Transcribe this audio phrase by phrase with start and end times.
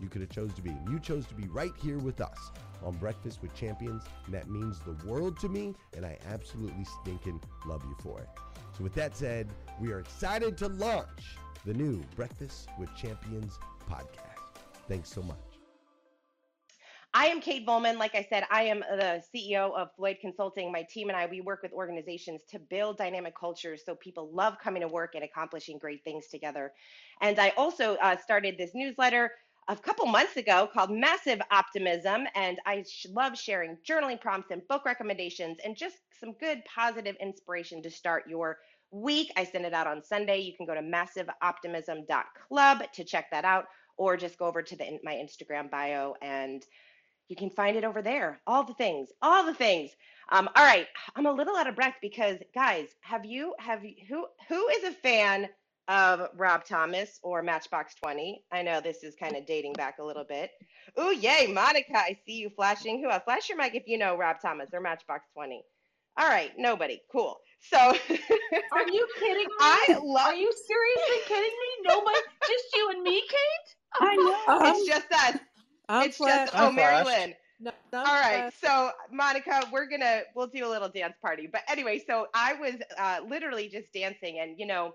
[0.00, 2.50] you could have chose to be, and you chose to be right here with us
[2.82, 7.40] on Breakfast with Champions, and that means the world to me, and I absolutely stinking
[7.66, 8.28] love you for it.
[8.76, 9.48] So, with that said,
[9.80, 14.60] we are excited to launch the new Breakfast with Champions podcast.
[14.88, 15.38] Thanks so much.
[17.16, 17.96] I am Kate Volman.
[17.96, 20.72] Like I said, I am the CEO of Floyd Consulting.
[20.72, 24.56] My team and I, we work with organizations to build dynamic cultures so people love
[24.60, 26.72] coming to work and accomplishing great things together.
[27.20, 29.30] And I also uh, started this newsletter
[29.68, 32.24] a couple months ago called Massive Optimism.
[32.34, 37.82] And I love sharing journaling prompts and book recommendations and just some good positive inspiration
[37.82, 38.58] to start your
[38.90, 39.30] week.
[39.36, 40.40] I send it out on Sunday.
[40.40, 43.66] You can go to massiveoptimism.club to check that out,
[43.96, 46.64] or just go over to the, my Instagram bio and
[47.28, 48.40] you can find it over there.
[48.46, 49.90] All the things, all the things.
[50.30, 50.86] Um, all right,
[51.16, 54.84] I'm a little out of breath because, guys, have you have you who who is
[54.84, 55.48] a fan
[55.88, 58.42] of Rob Thomas or Matchbox 20.
[58.52, 60.50] I know this is kind of dating back a little bit.
[60.96, 63.02] Oh, yay, Monica, I see you flashing.
[63.02, 63.22] Who else?
[63.24, 65.62] Flash your mic if you know Rob Thomas or Matchbox 20.
[66.16, 67.00] All right, nobody.
[67.10, 67.36] Cool.
[67.60, 69.54] So Are you kidding me?
[69.60, 71.88] I love Are you seriously kidding me?
[71.88, 73.74] Nobody just you and me, Kate?
[74.00, 74.70] I know.
[74.70, 75.38] it's just us.
[75.88, 76.52] I'm it's flashed.
[76.52, 77.20] just oh I'm Mary flashed.
[77.20, 77.34] Lynn.
[77.60, 81.48] No, All right, so Monica, we're gonna we'll do a little dance party.
[81.50, 84.92] But anyway, so I was uh, literally just dancing, and you know,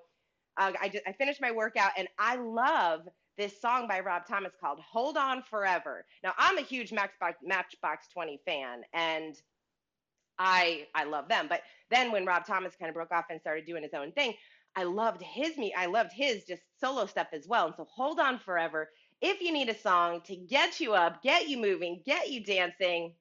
[0.59, 3.07] uh, I just I finished my workout, and I love
[3.37, 6.05] this song by Rob Thomas called Hold On Forever.
[6.23, 9.35] Now, I'm a huge Matchbox, Matchbox 20 fan, and
[10.37, 11.47] I I love them.
[11.47, 14.33] But then when Rob Thomas kind of broke off and started doing his own thing,
[14.75, 15.73] I loved his me.
[15.75, 17.67] I loved his just solo stuff as well.
[17.67, 18.89] And so Hold On Forever.
[19.21, 23.13] If you need a song to get you up, get you moving, get you dancing,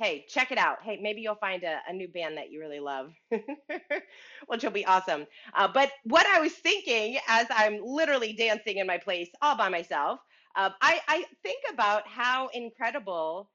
[0.00, 0.78] hey, check it out.
[0.82, 3.12] Hey, maybe you'll find a, a new band that you really love,
[4.48, 5.26] which will be awesome.
[5.54, 9.68] Uh, but what I was thinking as I'm literally dancing in my place all by
[9.68, 10.20] myself,
[10.56, 13.50] uh, I, I think about how incredible,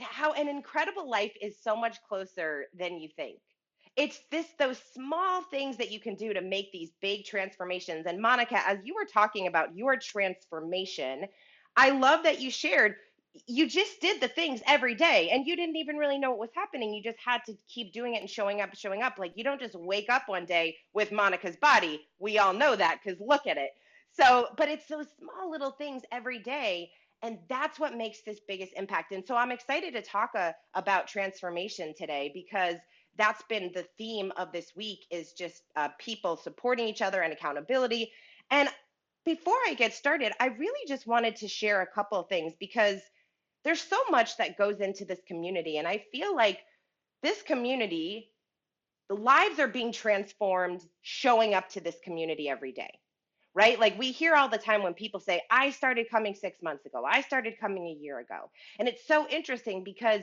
[0.00, 3.40] how an incredible life is so much closer than you think.
[3.96, 8.06] It's this those small things that you can do to make these big transformations.
[8.06, 11.26] And Monica, as you were talking about your transformation,
[11.76, 12.96] I love that you shared
[13.46, 16.50] you just did the things every day and you didn't even really know what was
[16.54, 16.92] happening.
[16.92, 19.14] You just had to keep doing it and showing up, showing up.
[19.18, 22.06] Like you don't just wake up one day with Monica's body.
[22.18, 23.70] We all know that because look at it.
[24.12, 26.90] So, but it's those small little things every day.
[27.22, 29.12] And that's what makes this biggest impact.
[29.12, 32.76] And so I'm excited to talk uh, about transformation today because
[33.16, 37.32] that's been the theme of this week is just uh, people supporting each other and
[37.32, 38.12] accountability.
[38.50, 38.68] And
[39.24, 43.00] before I get started, I really just wanted to share a couple of things because–
[43.64, 45.78] there's so much that goes into this community.
[45.78, 46.60] And I feel like
[47.22, 48.32] this community,
[49.08, 52.98] the lives are being transformed showing up to this community every day,
[53.54, 53.78] right?
[53.78, 57.04] Like we hear all the time when people say, I started coming six months ago,
[57.04, 58.50] I started coming a year ago.
[58.78, 60.22] And it's so interesting because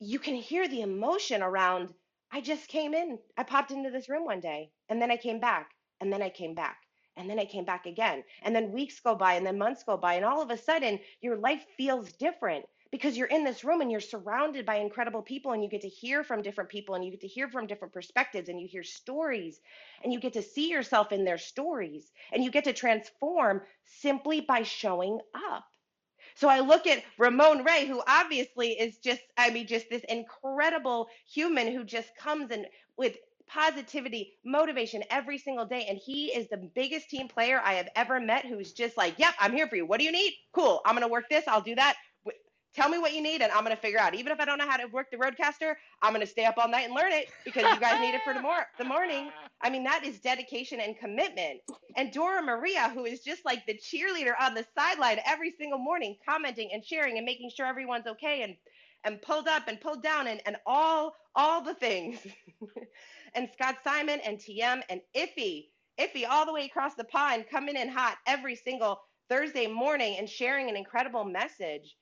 [0.00, 1.90] you can hear the emotion around,
[2.32, 5.40] I just came in, I popped into this room one day, and then I came
[5.40, 5.70] back,
[6.00, 6.78] and then I came back
[7.16, 8.24] and then I came back again.
[8.42, 10.14] And then weeks go by and then months go by.
[10.14, 13.90] And all of a sudden, your life feels different because you're in this room and
[13.90, 17.10] you're surrounded by incredible people and you get to hear from different people and you
[17.10, 19.60] get to hear from different perspectives and you hear stories
[20.04, 24.40] and you get to see yourself in their stories and you get to transform simply
[24.40, 25.18] by showing
[25.50, 25.64] up.
[26.36, 31.08] So I look at Ramon Ray, who obviously is just, I mean, just this incredible
[31.32, 33.16] human who just comes and with
[33.48, 35.86] positivity, motivation every single day.
[35.88, 39.34] And he is the biggest team player I have ever met who's just like, yep,
[39.40, 39.86] I'm here for you.
[39.86, 40.34] What do you need?
[40.52, 40.80] Cool.
[40.84, 41.44] I'm going to work this.
[41.48, 41.96] I'll do that.
[42.74, 44.14] Tell me what you need and I'm going to figure out.
[44.16, 46.56] Even if I don't know how to work the RODECaster, I'm going to stay up
[46.58, 49.30] all night and learn it because you guys need it for the, mor- the morning.
[49.62, 51.60] I mean, that is dedication and commitment.
[51.96, 56.16] And Dora Maria, who is just like the cheerleader on the sideline every single morning,
[56.28, 58.56] commenting and sharing and making sure everyone's okay and
[59.04, 62.18] and pulled up and pulled down and, and all all the things.
[63.34, 65.66] and Scott Simon and TM and Iffy,
[66.00, 70.28] Iffy all the way across the pond coming in hot every single Thursday morning and
[70.28, 71.96] sharing an incredible message.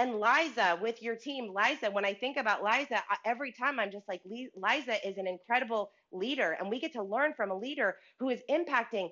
[0.00, 4.06] And Liza with your team, Liza, when I think about Liza, every time I'm just
[4.06, 6.56] like, Liza is an incredible leader.
[6.58, 9.08] And we get to learn from a leader who is impacting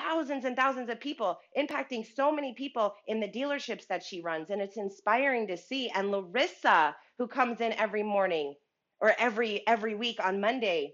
[0.00, 4.50] thousands and thousands of people, impacting so many people in the dealerships that she runs.
[4.50, 5.90] And it's inspiring to see.
[5.90, 8.54] And Larissa, who comes in every morning
[9.00, 10.92] or every every week on Monday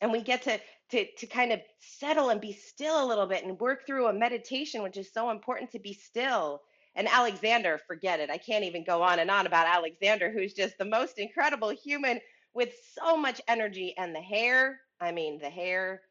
[0.00, 0.60] and we get to
[0.92, 4.12] to to kind of settle and be still a little bit and work through a
[4.12, 6.62] meditation which is so important to be still
[6.96, 10.78] and alexander forget it i can't even go on and on about alexander who's just
[10.78, 12.20] the most incredible human
[12.54, 16.02] with so much energy and the hair i mean the hair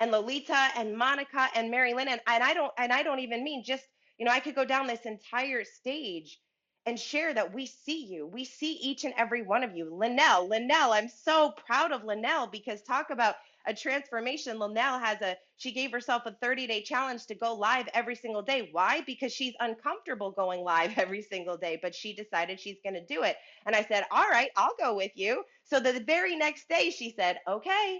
[0.00, 3.44] and lolita and monica and mary lynn and, and i don't and i don't even
[3.44, 3.84] mean just
[4.18, 6.38] you know i could go down this entire stage
[6.86, 8.26] and share that we see you.
[8.26, 9.94] We see each and every one of you.
[9.94, 13.34] Linnell, Linnell, I'm so proud of Linnell because talk about
[13.66, 14.58] a transformation.
[14.58, 18.40] Linnell has a, she gave herself a 30 day challenge to go live every single
[18.40, 18.70] day.
[18.72, 19.02] Why?
[19.02, 23.22] Because she's uncomfortable going live every single day, but she decided she's going to do
[23.22, 23.36] it.
[23.66, 25.44] And I said, All right, I'll go with you.
[25.64, 27.98] So the very next day, she said, Okay,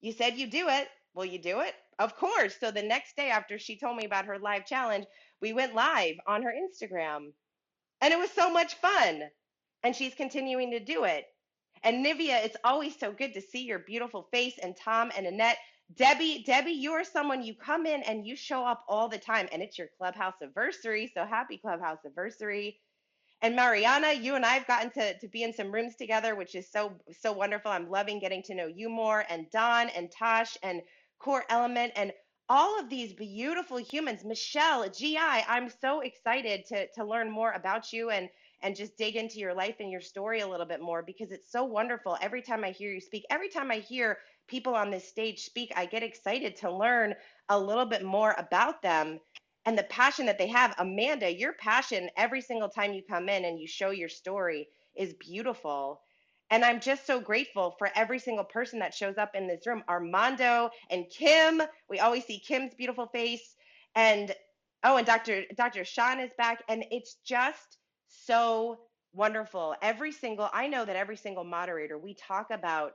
[0.00, 0.88] you said you do it.
[1.14, 1.74] Will you do it?
[1.98, 2.56] Of course.
[2.60, 5.06] So the next day after she told me about her live challenge,
[5.40, 7.30] we went live on her Instagram
[8.02, 9.24] and it was so much fun.
[9.84, 11.26] And she's continuing to do it.
[11.84, 14.54] And Nivea, it's always so good to see your beautiful face.
[14.62, 15.58] And Tom and Annette,
[15.96, 19.48] Debbie, Debbie, you are someone you come in and you show up all the time.
[19.52, 21.12] And it's your clubhouse anniversary.
[21.14, 22.80] So happy clubhouse anniversary.
[23.42, 26.54] And Mariana, you and I have gotten to, to be in some rooms together, which
[26.54, 27.70] is so so wonderful.
[27.70, 29.24] I'm loving getting to know you more.
[29.28, 30.82] And Don and Tosh and
[31.24, 32.12] Core Element and
[32.50, 34.26] all of these beautiful humans.
[34.26, 38.28] Michelle, GI, I'm so excited to, to learn more about you and,
[38.60, 41.50] and just dig into your life and your story a little bit more because it's
[41.50, 42.18] so wonderful.
[42.20, 45.72] Every time I hear you speak, every time I hear people on this stage speak,
[45.74, 47.14] I get excited to learn
[47.48, 49.18] a little bit more about them
[49.64, 50.74] and the passion that they have.
[50.76, 55.14] Amanda, your passion every single time you come in and you show your story is
[55.14, 56.02] beautiful.
[56.50, 59.84] And I'm just so grateful for every single person that shows up in this room
[59.88, 61.62] Armando and Kim.
[61.88, 63.56] We always see Kim's beautiful face.
[63.96, 64.34] And
[64.84, 65.44] oh, and Dr.
[65.56, 65.84] Dr.
[65.84, 68.78] Sean is back, and it's just so
[69.12, 69.74] wonderful.
[69.82, 72.92] Every single, I know that every single moderator, we talk about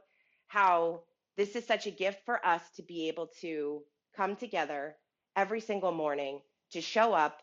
[0.47, 1.03] how
[1.37, 3.81] this is such a gift for us to be able to
[4.15, 4.95] come together
[5.35, 6.41] every single morning
[6.71, 7.41] to show up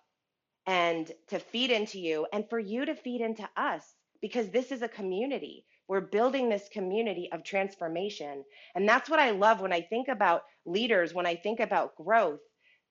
[0.66, 3.82] and to feed into you and for you to feed into us
[4.20, 5.64] because this is a community.
[5.88, 8.44] We're building this community of transformation.
[8.74, 12.40] And that's what I love when I think about leaders, when I think about growth.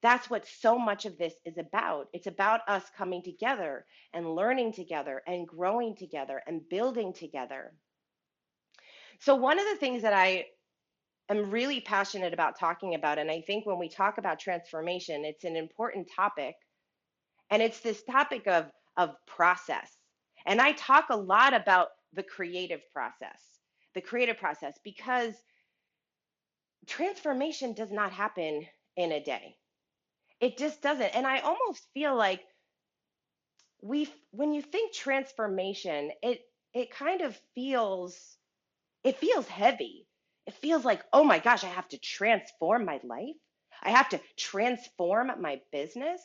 [0.02, 2.08] That's what so much of this is about.
[2.14, 7.74] It's about us coming together and learning together and growing together and building together.
[9.20, 10.46] So, one of the things that I
[11.30, 15.44] am really passionate about talking about, and I think when we talk about transformation, it's
[15.44, 16.56] an important topic,
[17.50, 18.66] and it's this topic of,
[18.98, 19.90] of process.
[20.46, 23.42] And I talk a lot about the creative process,
[23.96, 25.36] the creative process, because
[26.88, 29.58] transformation does not happen in a day.
[30.42, 31.16] It just doesn't.
[31.16, 32.44] And I almost feel like
[33.82, 36.42] we when you think transformation, it
[36.74, 38.38] it kind of feels
[39.04, 40.08] it feels heavy.
[40.48, 43.38] It feels like, "Oh my gosh, I have to transform my life.
[43.84, 46.22] I have to transform my business."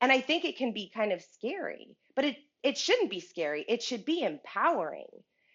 [0.00, 3.64] And I think it can be kind of scary, but it it shouldn't be scary.
[3.68, 5.08] It should be empowering.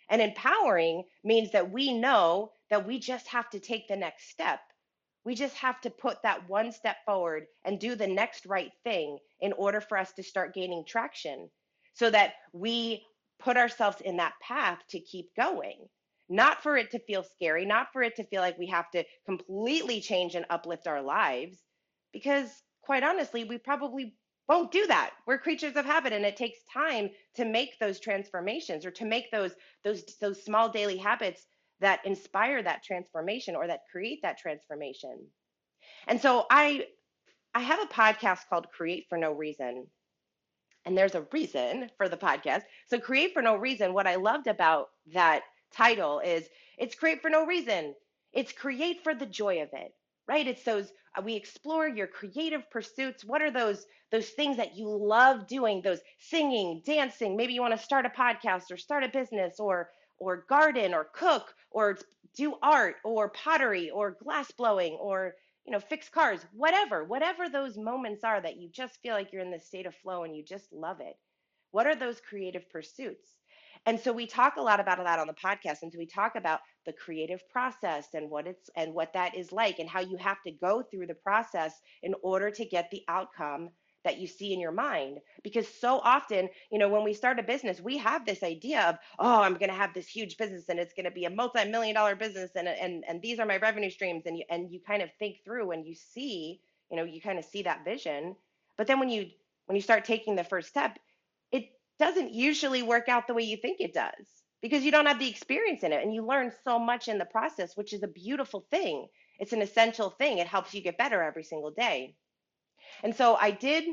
[0.10, 4.60] And empowering means that we know that we just have to take the next step.
[5.24, 9.20] We just have to put that one step forward and do the next right thing
[9.42, 11.50] in order for us to start gaining traction
[11.94, 13.06] so that we
[13.40, 15.88] put ourselves in that path to keep going.
[16.30, 19.06] Not for it to feel scary, not for it to feel like we have to
[19.26, 21.58] completely change and uplift our lives,
[22.12, 22.50] because
[22.82, 24.16] quite honestly, we probably
[24.48, 25.12] won't do that.
[25.26, 29.32] We're creatures of habit and it takes time to make those transformations or to make
[29.32, 31.46] those those those small daily habits
[31.80, 35.28] that inspire that transformation or that create that transformation.
[36.08, 36.88] And so I
[37.54, 39.88] I have a podcast called Create for No Reason.
[40.86, 42.62] And there's a reason for the podcast.
[42.88, 47.30] So Create for No Reason, what I loved about that title is it's create for
[47.30, 47.94] no reason.
[48.32, 49.92] It's create for the joy of it
[50.28, 50.48] right?
[50.48, 53.26] It's those uh, we explore your creative pursuits.
[53.26, 55.82] What are those those things that you love doing?
[55.82, 57.36] Those singing dancing.
[57.38, 61.06] Maybe you want to start a podcast or start a business or or garden or
[61.06, 61.98] cook or
[62.36, 67.78] do art or pottery or glass blowing or you know fix cars whatever whatever those
[67.78, 70.44] moments are that you just feel like you're in this state of flow and you
[70.44, 71.18] just love it.
[71.72, 73.37] What are those creative pursuits
[73.86, 76.36] and so we talk a lot about that on the podcast and so we talk
[76.36, 80.18] about the creative process and what it's and what that is like and how you
[80.18, 83.70] have to go through the process in order to get the outcome
[84.04, 85.18] that you see in your mind.
[85.44, 88.96] Because so often you know when we start a business we have this idea of
[89.20, 91.96] oh i'm going to have this huge business and it's going to be a multi-million
[91.96, 95.02] dollar business and and and these are my revenue streams and you and you kind
[95.02, 98.36] of think through and you see you know you kind of see that vision.
[98.78, 99.28] But then when you
[99.66, 100.98] when you start taking the first step
[102.00, 104.26] doesn't usually work out the way you think it does
[104.62, 107.26] because you don't have the experience in it and you learn so much in the
[107.26, 109.08] process, which is a beautiful thing.
[109.40, 110.40] It's an essential thing.
[110.40, 112.16] It helps you get better every single day.
[113.04, 113.86] And so I did,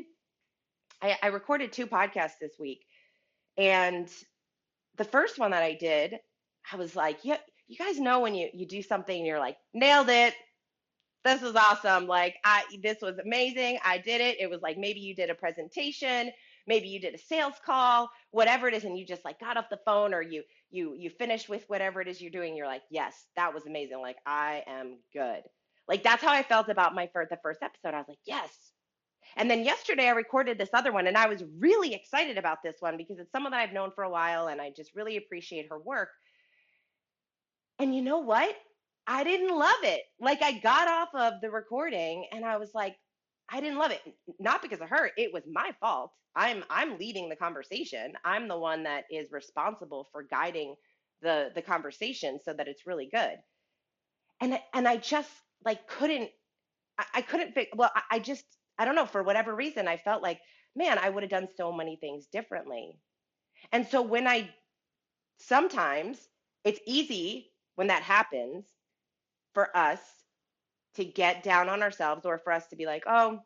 [1.02, 2.84] I, I recorded two podcasts this week.
[3.58, 4.08] And
[4.96, 6.18] the first one that I did,
[6.70, 9.56] I was like, yeah, you guys know when you, you do something and you're like,
[9.72, 10.34] nailed it.
[11.24, 12.06] This was awesome.
[12.06, 13.78] Like I this was amazing.
[13.82, 14.38] I did it.
[14.40, 16.30] It was like maybe you did a presentation
[16.66, 19.68] maybe you did a sales call whatever it is and you just like got off
[19.70, 22.82] the phone or you you you finished with whatever it is you're doing you're like
[22.90, 25.42] yes that was amazing like i am good.
[25.86, 28.50] Like that's how i felt about my first the first episode i was like yes.
[29.36, 32.76] And then yesterday i recorded this other one and i was really excited about this
[32.80, 35.68] one because it's someone that i've known for a while and i just really appreciate
[35.70, 36.08] her work.
[37.78, 38.54] And you know what?
[39.06, 40.00] I didn't love it.
[40.20, 42.96] Like i got off of the recording and i was like
[43.50, 44.02] I didn't love it.
[44.38, 45.10] Not because of her.
[45.16, 46.12] It was my fault.
[46.36, 48.14] I'm I'm leading the conversation.
[48.24, 50.74] I'm the one that is responsible for guiding
[51.22, 53.38] the the conversation so that it's really good.
[54.40, 55.30] And and I just
[55.64, 56.30] like couldn't
[56.98, 58.44] I, I couldn't fig- well I, I just
[58.78, 60.40] I don't know for whatever reason I felt like
[60.76, 62.98] man I would have done so many things differently.
[63.72, 64.50] And so when I
[65.38, 66.28] sometimes
[66.64, 68.66] it's easy when that happens
[69.54, 70.00] for us
[70.94, 73.40] to get down on ourselves or for us to be like, oh,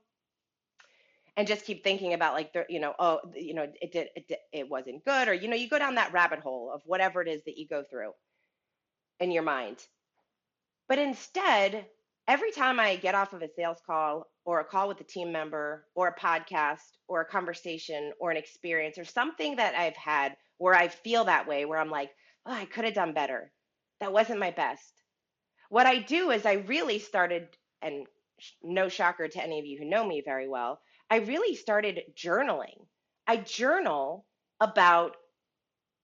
[1.36, 4.26] and just keep thinking about like the, you know, oh, you know, it did, it
[4.28, 7.22] did, it wasn't good, or you know, you go down that rabbit hole of whatever
[7.22, 8.10] it is that you go through
[9.20, 9.76] in your mind.
[10.88, 11.86] But instead,
[12.26, 15.30] every time I get off of a sales call or a call with a team
[15.30, 20.36] member or a podcast or a conversation or an experience or something that I've had
[20.58, 22.10] where I feel that way, where I'm like,
[22.46, 23.52] oh, I could have done better.
[24.00, 24.97] That wasn't my best
[25.68, 27.48] what I do is I really started
[27.82, 28.06] and
[28.62, 32.86] no shocker to any of you who know me very well, I really started journaling.
[33.26, 34.26] I journal
[34.60, 35.16] about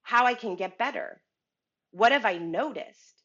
[0.03, 1.21] how I can get better.
[1.91, 3.23] What have I noticed?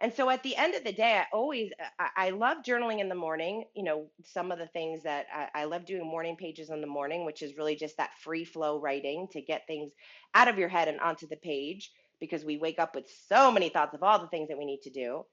[0.00, 3.00] And so at the end of the day, I always uh, I, I love journaling
[3.00, 3.64] in the morning.
[3.74, 6.86] You know, some of the things that I, I love doing morning pages in the
[6.86, 9.90] morning, which is really just that free flow writing to get things
[10.34, 11.90] out of your head and onto the page
[12.20, 14.82] because we wake up with so many thoughts of all the things that we need
[14.82, 15.24] to do.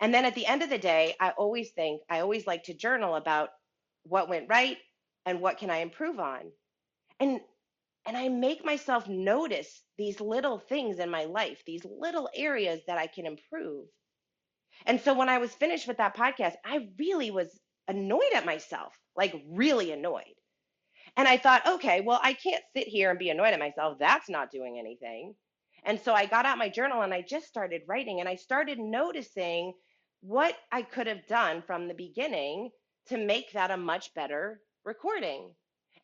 [0.00, 2.74] And then at the end of the day, I always think I always like to
[2.74, 3.50] journal about
[4.04, 4.78] what went right
[5.26, 6.52] and what can I improve on.
[7.20, 7.40] And
[8.06, 12.98] and I make myself notice these little things in my life, these little areas that
[12.98, 13.86] I can improve.
[14.84, 17.58] And so when I was finished with that podcast, I really was
[17.88, 20.34] annoyed at myself, like really annoyed.
[21.16, 23.98] And I thought, okay, well, I can't sit here and be annoyed at myself.
[23.98, 25.34] That's not doing anything.
[25.84, 28.78] And so I got out my journal and I just started writing and I started
[28.78, 29.74] noticing
[30.24, 32.70] what I could have done from the beginning
[33.08, 35.50] to make that a much better recording.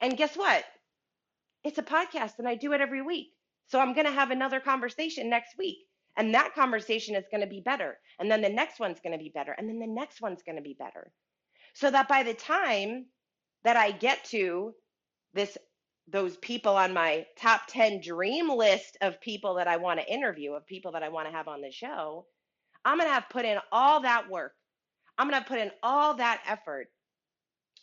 [0.02, 0.62] And guess what?
[1.64, 3.28] It's a podcast and I do it every week.
[3.68, 5.78] So I'm going to have another conversation next week.
[6.18, 7.96] And that conversation is going to be better.
[8.18, 9.52] And then the next one's going to be better.
[9.52, 11.10] And then the next one's going to be better.
[11.72, 13.06] So that by the time
[13.64, 14.74] that I get to
[15.32, 15.56] this
[16.08, 20.52] those people on my top 10 dream list of people that I want to interview,
[20.52, 22.26] of people that I want to have on the show,
[22.84, 24.52] I'm going to have put in all that work.
[25.18, 26.88] I'm going to put in all that effort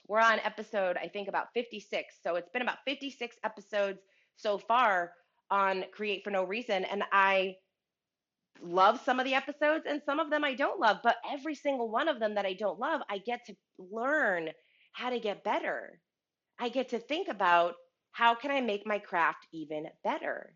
[0.08, 2.16] we're on episode, I think, about 56.
[2.24, 4.00] So it's been about 56 episodes
[4.36, 5.12] so far
[5.52, 6.86] on Create for No Reason.
[6.86, 7.56] And I
[8.62, 10.98] love some of the episodes and some of them I don't love.
[11.04, 14.50] But every single one of them that I don't love, I get to learn
[14.94, 16.00] how to get better.
[16.60, 17.76] I get to think about
[18.12, 20.56] how can I make my craft even better?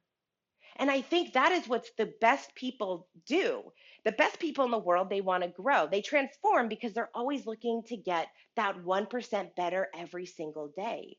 [0.78, 3.72] And I think that is what the best people do.
[4.04, 5.88] The best people in the world, they want to grow.
[5.88, 11.18] They transform because they're always looking to get that 1% better every single day.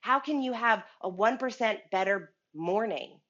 [0.00, 3.20] How can you have a 1% better morning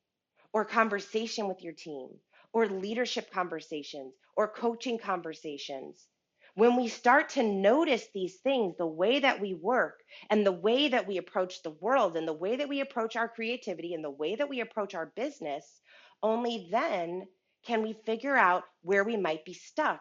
[0.52, 2.08] or conversation with your team
[2.52, 6.08] or leadership conversations or coaching conversations?
[6.58, 10.88] When we start to notice these things, the way that we work and the way
[10.88, 14.10] that we approach the world and the way that we approach our creativity and the
[14.10, 15.80] way that we approach our business,
[16.20, 17.28] only then
[17.64, 20.00] can we figure out where we might be stuck,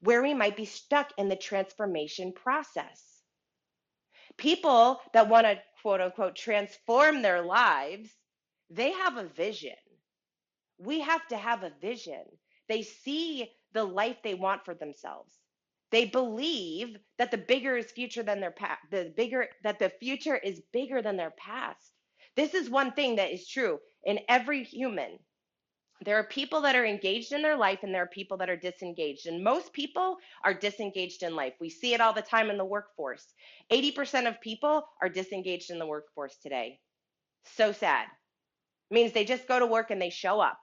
[0.00, 3.22] where we might be stuck in the transformation process.
[4.36, 8.10] People that want to quote unquote transform their lives,
[8.68, 9.80] they have a vision.
[10.76, 12.24] We have to have a vision.
[12.68, 15.39] They see the life they want for themselves.
[15.90, 20.36] They believe that the bigger is future than their past, the bigger that the future
[20.36, 21.92] is bigger than their past.
[22.36, 25.18] This is one thing that is true in every human.
[26.04, 28.56] There are people that are engaged in their life and there are people that are
[28.56, 29.26] disengaged.
[29.26, 31.54] And most people are disengaged in life.
[31.60, 33.26] We see it all the time in the workforce.
[33.70, 36.78] 80% of people are disengaged in the workforce today.
[37.56, 38.06] So sad.
[38.90, 40.58] It means they just go to work and they show up.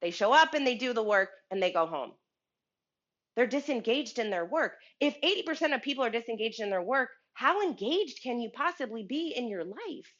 [0.00, 2.12] They show up and they do the work and they go home.
[3.38, 4.74] They're disengaged in their work.
[5.00, 9.32] If 80% of people are disengaged in their work, how engaged can you possibly be
[9.34, 10.12] in your life?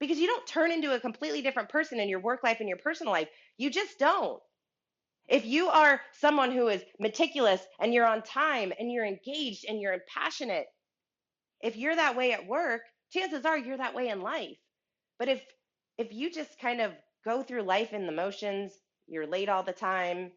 [0.00, 2.78] because you don't turn into a completely different person in your work life and your
[2.78, 3.28] personal life.
[3.56, 4.42] You just don't.
[5.28, 9.80] If you are someone who is meticulous and you're on time and you're engaged and
[9.80, 10.66] you're passionate,
[11.62, 12.82] if you're that way at work,
[13.12, 14.58] chances are you're that way in life.
[15.18, 15.42] But if
[15.96, 16.92] if you just kind of
[17.24, 18.72] go through life in the motions,
[19.06, 20.32] you're late all the time,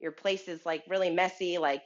[0.00, 1.82] your place is like really messy, like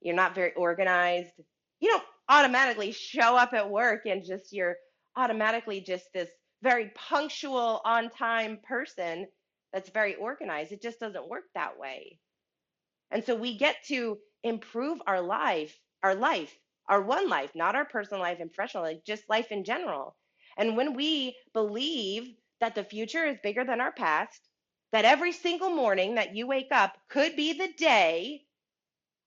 [0.00, 1.32] you're not very organized,
[1.80, 4.76] you don't automatically show up at work and just you're
[5.16, 6.30] automatically just this
[6.62, 9.26] very punctual, on time person
[9.72, 10.72] that's very organized.
[10.72, 12.18] It just doesn't work that way.
[13.10, 16.54] And so we get to improve our life, our life,
[16.88, 20.16] our one life, not our personal life and professional life, just life in general.
[20.56, 24.40] And when we believe that the future is bigger than our past,
[24.96, 28.40] that every single morning that you wake up could be the day.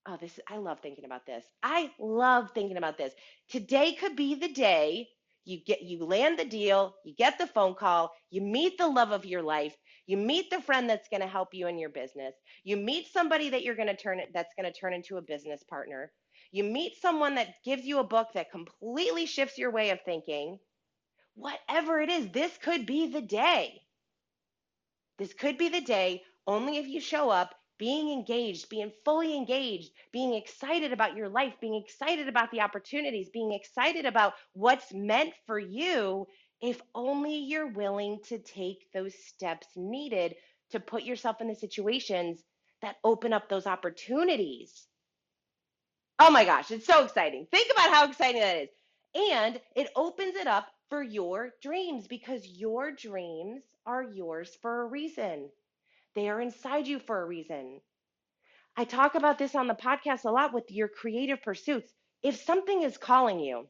[0.07, 1.45] Oh, this I love thinking about this.
[1.61, 3.13] I love thinking about this.
[3.49, 5.09] Today could be the day
[5.45, 9.11] you get you land the deal you get the phone call you meet the love
[9.11, 12.35] of your life you meet the friend that's going to help you in your business
[12.63, 15.21] you meet somebody that you're going to turn it that's going to turn into a
[15.21, 16.11] business partner
[16.51, 20.59] you meet someone that gives you a book that completely shifts your way of thinking
[21.35, 23.81] whatever it is this could be the day
[25.19, 29.91] this could be the day only if you show up being engaged, being fully engaged,
[30.11, 35.33] being excited about your life, being excited about the opportunities, being excited about what's meant
[35.45, 36.25] for you,
[36.61, 40.35] if only you're willing to take those steps needed
[40.71, 42.43] to put yourself in the situations
[42.81, 44.87] that open up those opportunities.
[46.19, 47.47] Oh my gosh, it's so exciting.
[47.49, 48.69] Think about how exciting that is.
[49.31, 54.85] And it opens it up for your dreams because your dreams are yours for a
[54.85, 55.49] reason.
[56.15, 57.81] They are inside you for a reason.
[58.77, 61.91] I talk about this on the podcast a lot with your creative pursuits.
[62.21, 63.67] If something is calling you,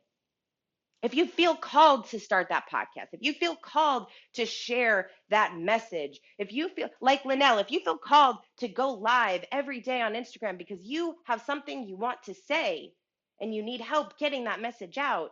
[1.01, 5.55] if you feel called to start that podcast, if you feel called to share that
[5.57, 10.01] message, if you feel like Linnell, if you feel called to go live every day
[10.01, 12.93] on Instagram because you have something you want to say
[13.39, 15.31] and you need help getting that message out,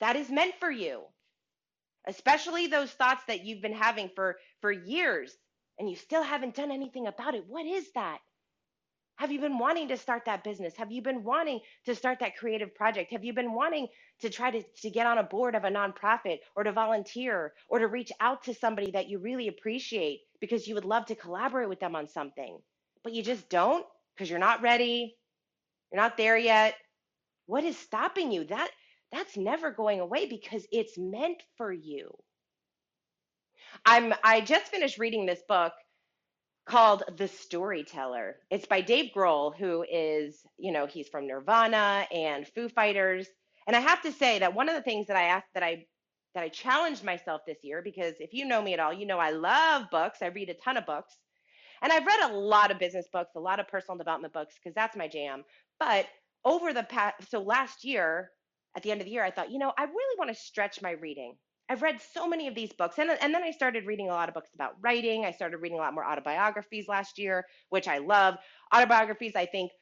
[0.00, 1.02] that is meant for you.
[2.06, 5.36] Especially those thoughts that you've been having for for years
[5.78, 7.44] and you still haven't done anything about it.
[7.46, 8.18] What is that?
[9.16, 10.76] Have you been wanting to start that business?
[10.76, 13.12] Have you been wanting to start that creative project?
[13.12, 13.88] Have you been wanting
[14.20, 17.78] to try to, to get on a board of a nonprofit or to volunteer or
[17.78, 21.68] to reach out to somebody that you really appreciate because you would love to collaborate
[21.68, 22.58] with them on something,
[23.02, 25.16] but you just don't because you're not ready,
[25.90, 26.74] you're not there yet?
[27.46, 28.44] What is stopping you?
[28.44, 28.70] That
[29.12, 32.10] that's never going away because it's meant for you.
[33.84, 35.72] I'm I just finished reading this book
[36.66, 38.36] called The Storyteller.
[38.50, 43.28] It's by Dave Grohl, who is, you know, he's from Nirvana and Foo Fighters.
[43.66, 45.86] And I have to say that one of the things that I asked that I
[46.34, 49.18] that I challenged myself this year, because if you know me at all, you know
[49.18, 50.18] I love books.
[50.20, 51.14] I read a ton of books.
[51.82, 54.74] And I've read a lot of business books, a lot of personal development books, because
[54.74, 55.44] that's my jam.
[55.78, 56.06] But
[56.44, 58.30] over the past, so last year,
[58.76, 60.82] at the end of the year, I thought, you know, I really want to stretch
[60.82, 61.34] my reading.
[61.68, 62.98] I've read so many of these books.
[62.98, 65.24] And, and then I started reading a lot of books about writing.
[65.24, 68.36] I started reading a lot more autobiographies last year, which I love.
[68.72, 69.72] Autobiographies, I think,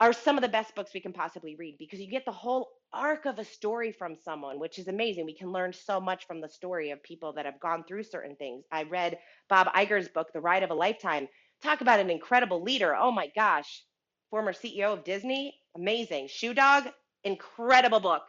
[0.00, 2.68] are some of the best books we can possibly read because you get the whole
[2.92, 5.24] arc of a story from someone, which is amazing.
[5.24, 8.36] We can learn so much from the story of people that have gone through certain
[8.36, 8.64] things.
[8.70, 11.26] I read Bob Iger's book, The Ride of a Lifetime.
[11.62, 12.94] Talk about an incredible leader.
[12.94, 13.82] Oh my gosh.
[14.30, 16.28] Former CEO of Disney, amazing.
[16.28, 16.84] Shoe Dog,
[17.28, 18.22] incredible book.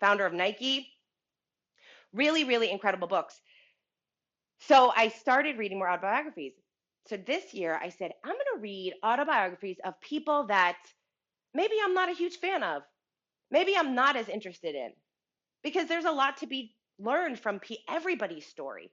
[0.00, 0.88] Founder of Nike,
[2.12, 3.38] Really, really incredible books.
[4.60, 6.54] So I started reading more autobiographies.
[7.08, 10.78] So this year I said, I'm going to read autobiographies of people that
[11.52, 12.82] maybe I'm not a huge fan of.
[13.50, 14.92] Maybe I'm not as interested in.
[15.62, 18.90] Because there's a lot to be learned from everybody's story.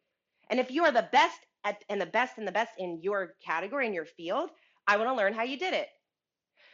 [0.50, 3.36] And if you are the best at, and the best and the best in your
[3.46, 4.50] category, in your field,
[4.86, 5.88] I want to learn how you did it.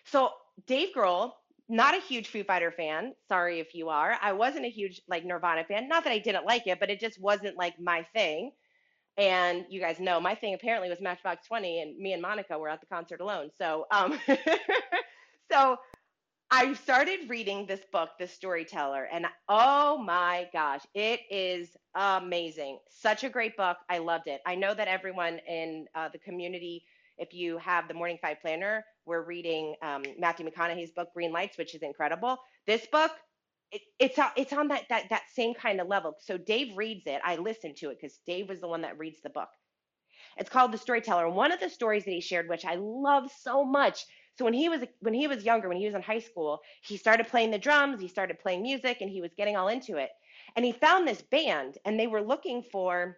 [0.06, 0.32] So
[0.66, 1.34] Dave Grohl
[1.70, 3.14] not a huge Foo Fighter fan.
[3.28, 4.18] Sorry if you are.
[4.22, 5.88] I wasn't a huge like Nirvana fan.
[5.88, 8.52] Not that I didn't like it, but it just wasn't like my thing.
[9.18, 12.70] And you guys know my thing apparently was Matchbox 20, and me and Monica were
[12.70, 13.52] at the concert alone.
[13.58, 14.20] So, um,
[15.52, 15.78] so
[16.52, 22.80] I started reading this book, The Storyteller, and oh my gosh, it is amazing.
[22.90, 23.78] Such a great book.
[23.90, 24.42] I loved it.
[24.48, 26.84] I know that everyone in uh, the community
[27.20, 31.58] if you have the Morning Five Planner, we're reading um, Matthew McConaughey's book Green Lights,
[31.58, 32.38] which is incredible.
[32.68, 33.12] This book,
[33.74, 36.16] it, it's it's on that that that same kind of level.
[36.22, 37.22] So Dave reads it.
[37.26, 39.50] I listen to it because Dave was the one that reads the book.
[40.38, 41.28] It's called The Storyteller.
[41.28, 44.06] And one of the stories that he shared, which I love so much.
[44.38, 46.98] So when he was when he was younger, when he was in high school, he
[46.98, 50.12] started playing the drums, he started playing music, and he was getting all into it.
[50.56, 53.18] And he found this band, and they were looking for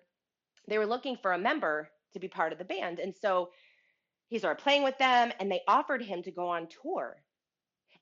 [0.67, 2.99] they were looking for a member to be part of the band.
[2.99, 3.49] And so
[4.32, 7.17] he started playing with them and they offered him to go on tour.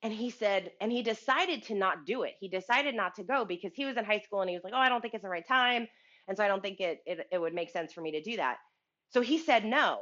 [0.04, 2.36] And he said and he decided to not do it.
[2.40, 4.74] He decided not to go because he was in high school and he was like
[4.74, 5.88] oh i don't think it's the right time.
[6.28, 8.38] And so i don't think it, it, it would make sense for me to do
[8.38, 8.58] that.
[9.10, 10.02] So he said no.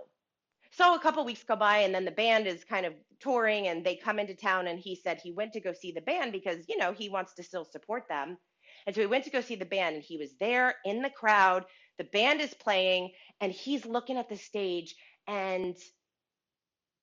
[0.72, 3.86] So a couple weeks go by and then the band is kind of touring and
[3.86, 6.68] they come into town and he said he went to go see the band because
[6.68, 8.38] you know he wants to still support them.
[8.86, 11.10] And so he went to go see the band and he was there in the
[11.10, 11.64] crowd.
[11.98, 14.94] The band is playing and he's looking at the stage
[15.26, 15.78] and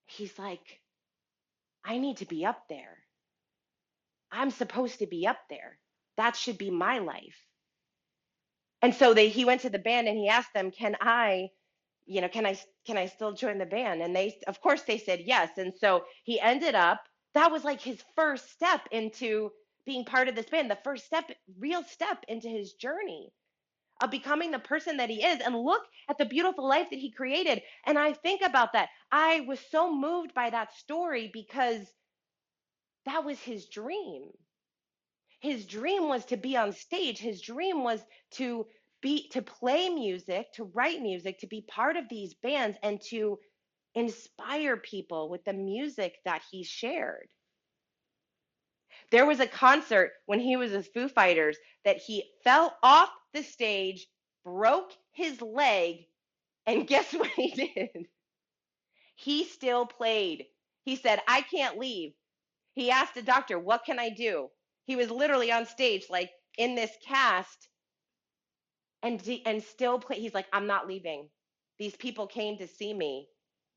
[0.06, 0.80] he's like,
[1.84, 2.98] I need to be up there.
[4.32, 5.78] I'm supposed to be up there.
[6.16, 7.36] That should be my life.
[8.82, 11.50] And so they he went to the band and he asked them, "Can I,
[12.06, 14.98] you know, can I can I still join the band?" And they of course they
[14.98, 15.50] said yes.
[15.58, 17.00] And so he ended up
[17.34, 19.50] that was like his first step into
[19.86, 23.32] being part of this band, the first step real step into his journey
[24.02, 27.10] of becoming the person that he is and look at the beautiful life that he
[27.10, 27.62] created.
[27.86, 28.88] And I think about that.
[29.10, 31.86] I was so moved by that story because
[33.06, 34.30] that was his dream.
[35.40, 37.18] His dream was to be on stage.
[37.18, 38.00] His dream was
[38.32, 38.66] to
[39.02, 43.38] be to play music, to write music, to be part of these bands and to
[43.94, 47.28] inspire people with the music that he shared.
[49.10, 53.44] There was a concert when he was with Foo Fighters that he fell off the
[53.44, 54.06] stage,
[54.44, 56.06] broke his leg,
[56.66, 58.06] and guess what he did?
[59.16, 60.46] He still played.
[60.84, 62.14] He said, I can't leave.
[62.74, 64.48] He asked a doctor, What can I do?
[64.86, 67.68] He was literally on stage, like in this cast,
[69.02, 70.20] and, and still play.
[70.20, 71.28] He's like, I'm not leaving.
[71.78, 73.28] These people came to see me.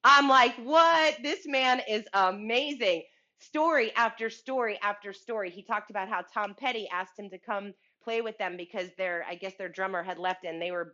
[0.04, 1.18] I'm like, What?
[1.24, 3.04] This man is amazing.
[3.40, 5.52] Story after story after story.
[5.52, 7.74] He talked about how Tom Petty asked him to come
[8.08, 10.94] play with them because their, I guess their drummer had left and they were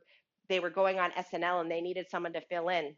[0.50, 2.96] they were going on SNL and they needed someone to fill in.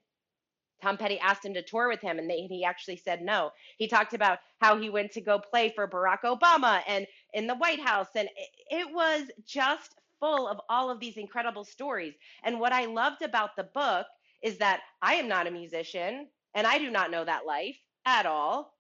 [0.82, 3.52] Tom Petty asked him to tour with him, and they, he actually said no.
[3.78, 7.56] He talked about how he went to go play for Barack Obama and in the
[7.56, 8.30] White House, and
[8.70, 12.14] it, it was just full of all of these incredible stories.
[12.44, 14.08] And what I loved about the book
[14.42, 18.26] is that I am not a musician, and I do not know that life at
[18.26, 18.74] all.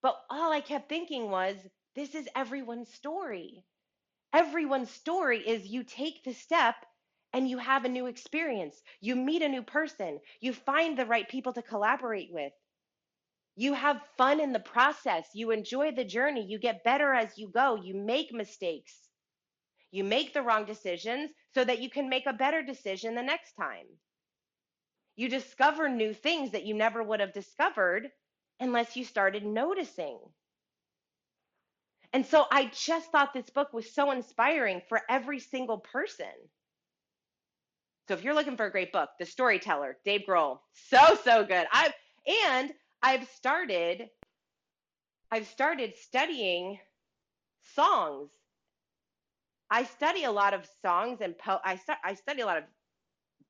[0.00, 1.56] But all I kept thinking was,
[1.94, 3.64] this is everyone's story.
[4.32, 6.76] Everyone's story is you take the step
[7.32, 8.82] and you have a new experience.
[9.00, 10.20] You meet a new person.
[10.40, 12.52] You find the right people to collaborate with.
[13.56, 15.28] You have fun in the process.
[15.34, 16.46] You enjoy the journey.
[16.46, 17.74] You get better as you go.
[17.76, 19.10] You make mistakes.
[19.90, 23.54] You make the wrong decisions so that you can make a better decision the next
[23.54, 23.86] time.
[25.16, 28.10] You discover new things that you never would have discovered
[28.60, 30.18] unless you started noticing.
[32.12, 36.26] And so I just thought this book was so inspiring for every single person.
[38.08, 41.66] So if you're looking for a great book, The Storyteller, Dave Grohl, so so good.
[41.72, 41.92] I've
[42.26, 44.08] and I've started
[45.30, 46.78] I've started studying
[47.74, 48.30] songs.
[49.70, 52.64] I study a lot of songs and po- I stu- I study a lot of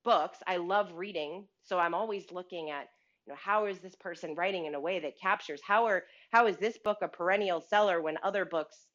[0.05, 0.39] books.
[0.47, 2.89] I love reading, so I'm always looking at
[3.29, 6.57] know how is this person writing in a way that captures how are how is
[6.59, 8.87] this book a perennial seller when other books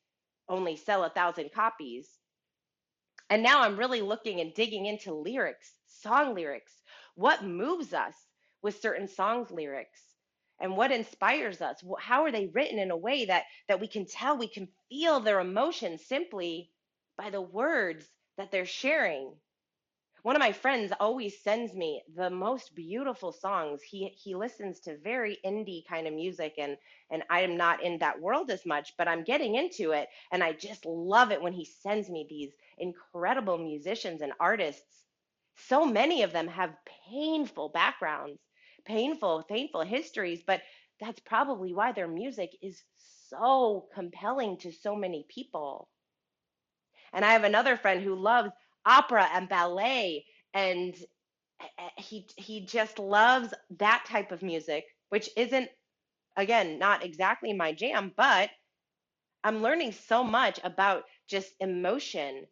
[0.49, 2.09] only sell a thousand copies
[3.29, 6.73] and now I'm really looking and digging into lyrics, song lyrics.
[7.15, 8.15] What moves us
[8.61, 10.01] with certain songs lyrics?
[10.59, 11.83] And what inspires us?
[11.99, 15.19] How are they written in a way that that we can tell, we can feel
[15.19, 16.71] their emotion simply
[17.17, 18.05] by the words
[18.37, 19.33] that they're sharing?
[20.23, 23.83] One of my friends always sends me the most beautiful songs.
[23.83, 26.77] He he listens to very indie kind of music and
[27.11, 30.43] and I am not in that world as much, but I'm getting into it and
[30.43, 35.03] I just love it when he sends me these incredible musicians and artists.
[35.55, 36.75] So many of them have
[37.09, 38.41] painful backgrounds,
[38.85, 40.63] painful, painful histories, but
[40.99, 42.83] that's probably why their music is
[43.29, 45.89] so compelling to so many people.
[47.13, 48.51] And I have another friend who loves
[48.85, 50.95] opera and ballet and
[51.61, 55.69] eh, eh, he he just loves that type of music which isn't
[56.37, 58.49] again not exactly my jam but
[59.43, 62.45] i'm learning so much about just emotion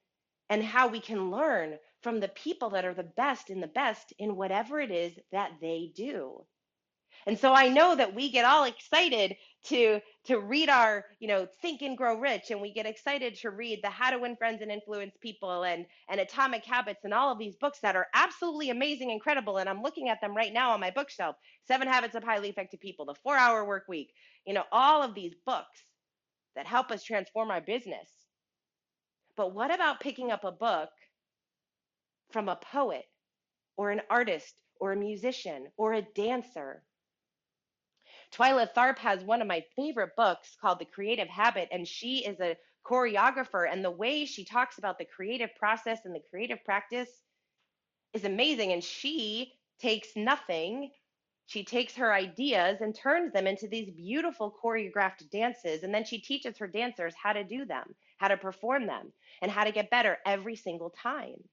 [0.50, 4.14] and how we can learn from the people that are the best in the best
[4.20, 6.46] in whatever it is that they do.
[7.28, 11.48] And so I know that we get all excited to to read our, you know,
[11.62, 14.62] Think and Grow Rich and we get excited to read the How to Win Friends
[14.62, 18.70] and Influence People and and Atomic Habits and all of these books that are absolutely
[18.70, 21.36] amazing incredible and I'm looking at them right now on my bookshelf.
[21.68, 24.12] 7 Habits of Highly Effective People, The 4-Hour Work Week.
[24.46, 25.84] You know, all of these books
[26.56, 28.10] that help us transform our business.
[29.38, 30.90] But what about picking up a book
[32.32, 33.06] from a poet
[33.78, 36.84] or an artist or a musician or a dancer
[38.32, 42.40] Twyla Tharp has one of my favorite books called The Creative Habit, and she is
[42.40, 43.70] a choreographer.
[43.70, 47.10] And the way she talks about the creative process and the creative practice
[48.14, 48.72] is amazing.
[48.72, 50.92] And she takes nothing,
[51.46, 55.84] she takes her ideas and turns them into these beautiful choreographed dances.
[55.84, 59.52] And then she teaches her dancers how to do them, how to perform them, and
[59.52, 61.44] how to get better every single time.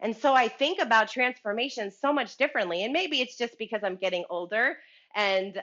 [0.00, 2.84] And so I think about transformation so much differently.
[2.84, 4.76] And maybe it's just because I'm getting older
[5.18, 5.60] and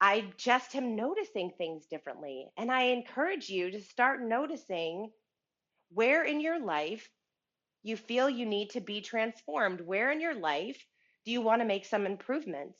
[0.00, 2.48] I just am noticing things differently.
[2.56, 5.10] And I encourage you to start noticing
[5.90, 7.08] where in your life
[7.82, 9.82] you feel you need to be transformed.
[9.82, 10.82] Where in your life
[11.26, 12.78] do you want to make some improvements?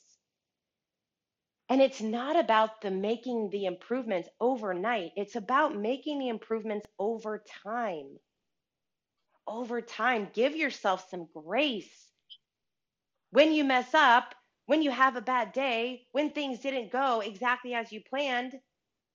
[1.68, 5.12] And it's not about the making the improvements overnight.
[5.16, 8.18] It's about making the improvements over time.
[9.46, 11.90] Over time, give yourself some grace.
[13.32, 14.35] When you mess up,
[14.66, 18.54] when you have a bad day, when things didn't go exactly as you planned,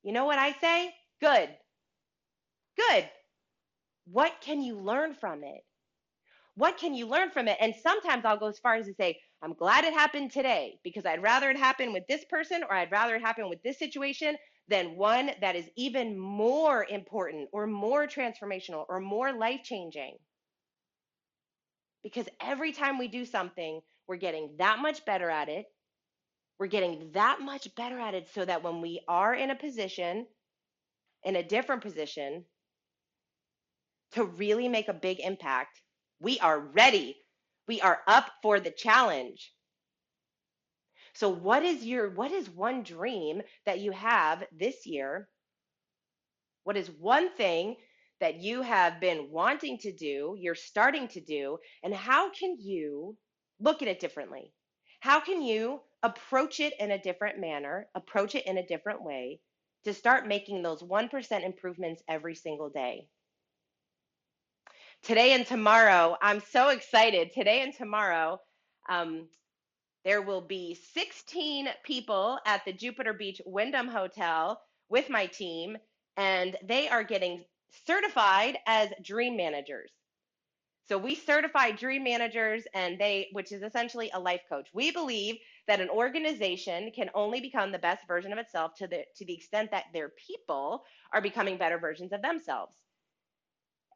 [0.03, 0.95] you know what I say?
[1.21, 1.57] Good.
[2.75, 3.09] Good.
[4.05, 5.63] What can you learn from it?
[6.55, 7.57] What can you learn from it?
[7.59, 11.05] And sometimes I'll go as far as to say, I'm glad it happened today because
[11.05, 14.37] I'd rather it happen with this person or I'd rather it happen with this situation
[14.67, 20.17] than one that is even more important or more transformational or more life changing.
[22.03, 25.65] Because every time we do something, we're getting that much better at it.
[26.59, 30.27] We're getting that much better at it so that when we are in a position,
[31.23, 32.45] in a different position,
[34.11, 35.81] to really make a big impact,
[36.19, 37.17] we are ready.
[37.67, 39.53] We are up for the challenge.
[41.13, 45.29] So what is your what is one dream that you have this year?
[46.63, 47.75] What is one thing
[48.19, 53.17] that you have been wanting to do, you're starting to do, and how can you
[53.61, 54.51] look at it differently?
[54.99, 59.39] How can you approach it in a different manner, approach it in a different way
[59.83, 63.07] to start making those 1% improvements every single day?
[65.03, 67.33] Today and tomorrow, I'm so excited.
[67.33, 68.39] Today and tomorrow,
[68.89, 69.27] um,
[70.05, 75.77] there will be 16 people at the Jupiter Beach Wyndham Hotel with my team,
[76.17, 77.43] and they are getting
[77.87, 79.91] certified as dream managers.
[80.87, 84.67] So we certify dream managers and they which is essentially a life coach.
[84.73, 89.03] We believe that an organization can only become the best version of itself to the
[89.17, 92.75] to the extent that their people are becoming better versions of themselves.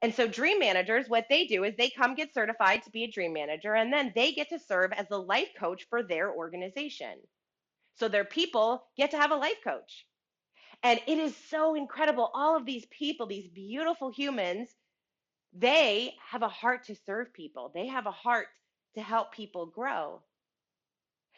[0.01, 3.11] And so dream managers what they do is they come get certified to be a
[3.11, 7.19] dream manager and then they get to serve as the life coach for their organization.
[7.95, 10.05] So their people get to have a life coach.
[10.83, 12.29] And it is so incredible.
[12.33, 14.69] All of these people, these beautiful humans,
[15.57, 18.47] they have a heart to serve people, they have a heart
[18.95, 20.21] to help people grow.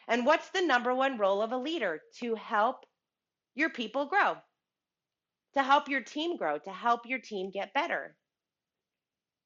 [0.08, 2.00] And what's the number one role of a leader?
[2.20, 2.84] To help
[3.54, 4.36] your people grow,
[5.54, 8.16] to help your team grow, to help your team get better,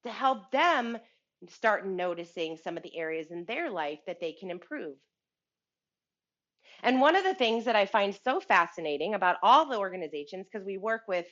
[0.05, 0.97] to help them
[1.49, 4.95] start noticing some of the areas in their life that they can improve.
[6.81, 10.65] And one of the things that I find so fascinating about all the organizations, because
[10.65, 11.25] we work with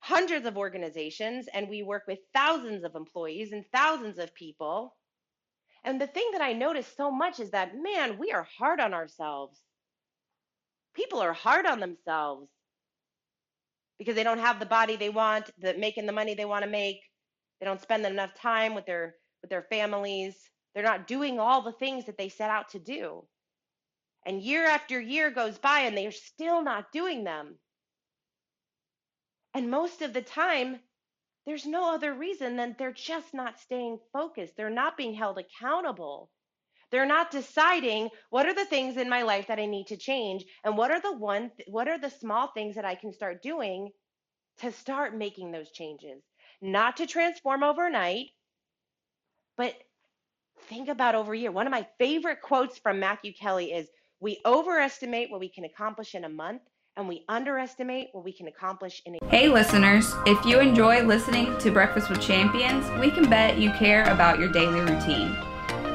[0.00, 4.94] hundreds of organizations and we work with thousands of employees and thousands of people.
[5.84, 8.94] And the thing that I notice so much is that, man, we are hard on
[8.94, 9.58] ourselves.
[10.94, 12.48] People are hard on themselves
[13.98, 16.70] because they don't have the body they want, the making the money they want to
[16.70, 17.00] make.
[17.60, 20.36] They don't spend enough time with their with their families.
[20.74, 23.24] They're not doing all the things that they set out to do.
[24.26, 27.58] And year after year goes by and they're still not doing them.
[29.58, 30.78] And most of the time,
[31.44, 34.56] there's no other reason than they're just not staying focused.
[34.56, 36.30] They're not being held accountable.
[36.92, 40.44] They're not deciding what are the things in my life that I need to change
[40.62, 43.90] and what are the one what are the small things that I can start doing
[44.58, 46.22] to start making those changes.
[46.62, 48.26] Not to transform overnight,
[49.56, 49.74] but
[50.68, 51.50] think about over a year.
[51.50, 53.88] One of my favorite quotes from Matthew Kelly is
[54.20, 56.62] we overestimate what we can accomplish in a month
[56.98, 61.56] and we underestimate what we can accomplish in a Hey listeners, if you enjoy listening
[61.58, 65.34] to Breakfast with Champions, we can bet you care about your daily routine.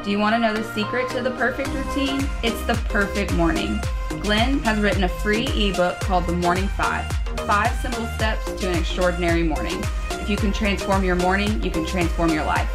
[0.03, 2.27] Do you want to know the secret to the perfect routine?
[2.41, 3.79] It's the perfect morning.
[4.21, 7.11] Glenn has written a free ebook called The Morning Five
[7.45, 9.83] Five Simple Steps to an Extraordinary Morning.
[10.11, 12.69] If you can transform your morning, you can transform your life.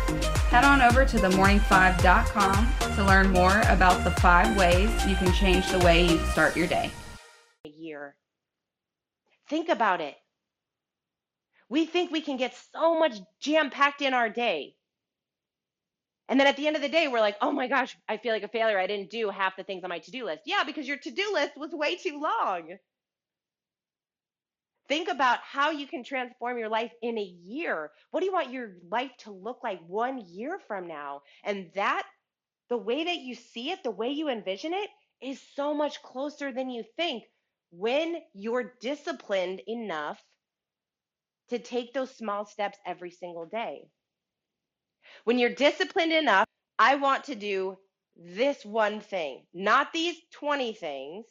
[0.50, 5.70] Head on over to themorning5.com to learn more about the five ways you can change
[5.70, 6.90] the way you start your day.
[7.68, 8.16] A year.
[9.48, 10.16] Think about it.
[11.68, 14.74] We think we can get so much jam packed in our day.
[16.30, 18.32] And then at the end of the day, we're like, oh my gosh, I feel
[18.32, 18.78] like a failure.
[18.78, 20.42] I didn't do half the things on my to do list.
[20.46, 22.78] Yeah, because your to do list was way too long.
[24.88, 27.90] Think about how you can transform your life in a year.
[28.10, 31.20] What do you want your life to look like one year from now?
[31.44, 32.04] And that,
[32.70, 34.88] the way that you see it, the way you envision it,
[35.20, 37.24] is so much closer than you think
[37.70, 40.22] when you're disciplined enough
[41.50, 43.88] to take those small steps every single day.
[45.24, 46.46] When you're disciplined enough,
[46.78, 47.78] I want to do
[48.16, 51.26] this one thing, not these 20 things,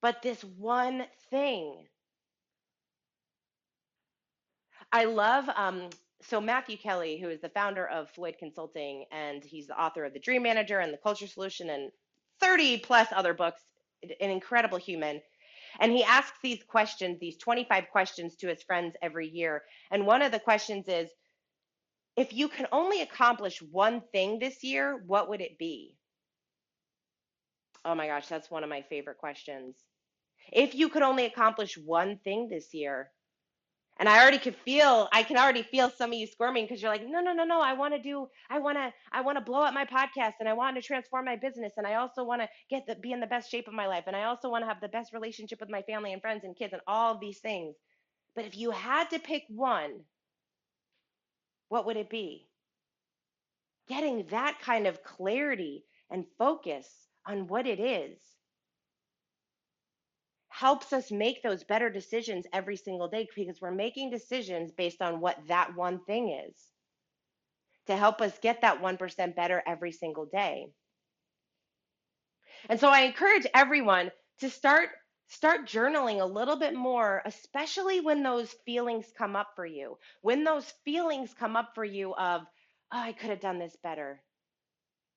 [0.00, 1.86] but this one thing.
[4.92, 5.90] I love um,
[6.22, 10.12] so Matthew Kelly, who is the founder of Floyd Consulting, and he's the author of
[10.12, 11.90] The Dream Manager and The Culture Solution and
[12.40, 13.62] 30 plus other books,
[14.02, 15.20] an incredible human.
[15.80, 19.62] And he asks these questions, these 25 questions to his friends every year.
[19.90, 21.10] And one of the questions is
[22.16, 25.96] if you can only accomplish one thing this year, what would it be?
[27.84, 29.76] Oh my gosh, that's one of my favorite questions.
[30.52, 33.10] If you could only accomplish one thing this year,
[33.98, 36.90] and I already could feel, I can already feel some of you squirming because you're
[36.90, 37.60] like, no, no, no, no.
[37.60, 40.48] I want to do, I want to, I want to blow up my podcast and
[40.48, 41.72] I want to transform my business.
[41.76, 44.04] And I also want to get the, be in the best shape of my life.
[44.06, 46.56] And I also want to have the best relationship with my family and friends and
[46.56, 47.74] kids and all these things.
[48.36, 50.04] But if you had to pick one,
[51.68, 52.46] what would it be?
[53.88, 56.88] Getting that kind of clarity and focus
[57.26, 58.16] on what it is
[60.58, 65.20] helps us make those better decisions every single day because we're making decisions based on
[65.20, 66.56] what that one thing is
[67.86, 70.66] to help us get that 1% better every single day.
[72.68, 74.88] And so I encourage everyone to start
[75.28, 79.96] start journaling a little bit more, especially when those feelings come up for you.
[80.22, 82.40] When those feelings come up for you of,
[82.92, 84.20] oh, I could have done this better.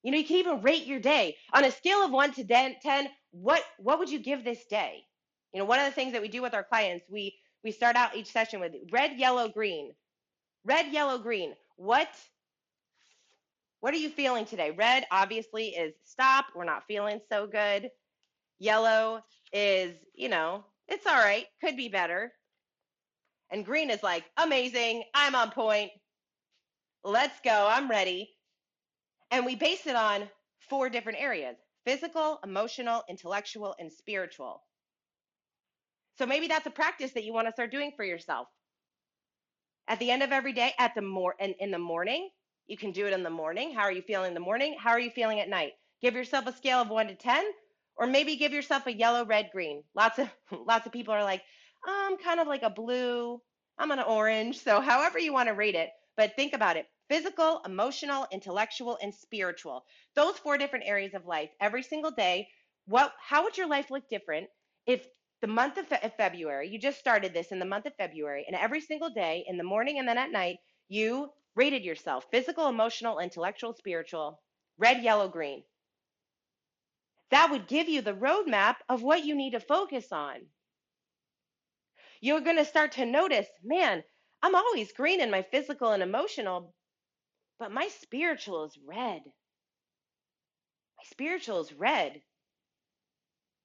[0.04, 3.10] You know, you can even rate your day on a scale of 1 to 10,
[3.32, 5.04] what what would you give this day?
[5.54, 7.95] You know, one of the things that we do with our clients, we we start
[7.95, 9.93] out each session with red, yellow, green.
[10.64, 11.54] Red, yellow, green.
[11.76, 12.10] What
[13.82, 14.72] what are you feeling today?
[14.72, 17.89] Red obviously is stop, we're not feeling so good.
[18.60, 19.22] Yellow
[19.52, 22.32] is, you know, it's all right, could be better.
[23.49, 25.91] And green is like, amazing, I'm on point.
[27.04, 28.30] Let's go, I'm ready.
[29.32, 30.30] And we base it on
[30.70, 34.62] four different areas physical, emotional, intellectual, and spiritual.
[36.18, 38.47] So maybe that's a practice that you want to start doing for yourself.
[39.88, 42.30] At the end of every day, at the more in, in the morning,
[42.68, 43.74] you can do it in the morning.
[43.74, 44.76] How are you feeling in the morning?
[44.80, 45.74] How are you feeling at night?
[46.01, 47.43] Give yourself a scale of one to ten,
[47.97, 49.84] or maybe give yourself a yellow, red, green.
[49.95, 50.30] Lots of
[50.66, 51.43] lots of people are like,
[51.86, 53.41] I'm kind of like a blue.
[53.78, 54.59] I'm an orange.
[54.59, 56.86] So however you want to rate it, but think about it.
[57.09, 59.84] Physical, emotional, intellectual, and spiritual.
[60.16, 62.47] Those four different areas of life every single day.
[62.86, 64.47] What how would your life look different
[64.86, 65.05] if
[65.42, 68.56] the month of, Fe- February, you just started this in the month of February, and
[68.56, 73.20] every single day in the morning and then at night, you rated yourself physical, emotional,
[73.20, 74.39] intellectual, spiritual,
[74.78, 75.64] red, yellow, green.
[77.32, 80.48] That would give you the roadmap of what you need to focus on.
[82.22, 84.04] You're going to start to notice, man,
[84.44, 86.76] I'm always green in my physical and emotional,
[87.58, 89.22] but my spiritual is red.
[90.98, 92.22] My spiritual is red.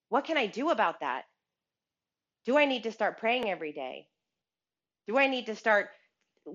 [0.08, 1.24] What can I do about that?
[2.46, 4.08] Do I need to start praying every day?
[5.08, 5.88] Do I need to start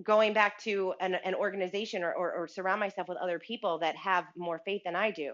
[0.04, 3.96] going back to an, an organization or, or, or surround myself with other people that
[3.98, 5.34] have more faith than I do?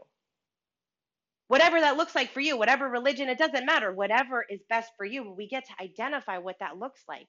[1.47, 3.93] Whatever that looks like for you, whatever religion, it doesn't matter.
[3.93, 7.27] Whatever is best for you, we get to identify what that looks like.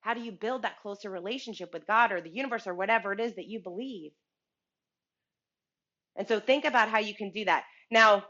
[0.00, 3.20] How do you build that closer relationship with God or the universe or whatever it
[3.20, 4.12] is that you believe?
[6.16, 7.64] And so think about how you can do that.
[7.90, 8.24] Now,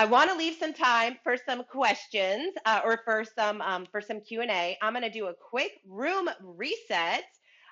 [0.00, 4.00] I want to leave some time for some questions uh, or for some um, for
[4.00, 4.74] some Q and A.
[4.80, 7.24] I'm going to do a quick room reset.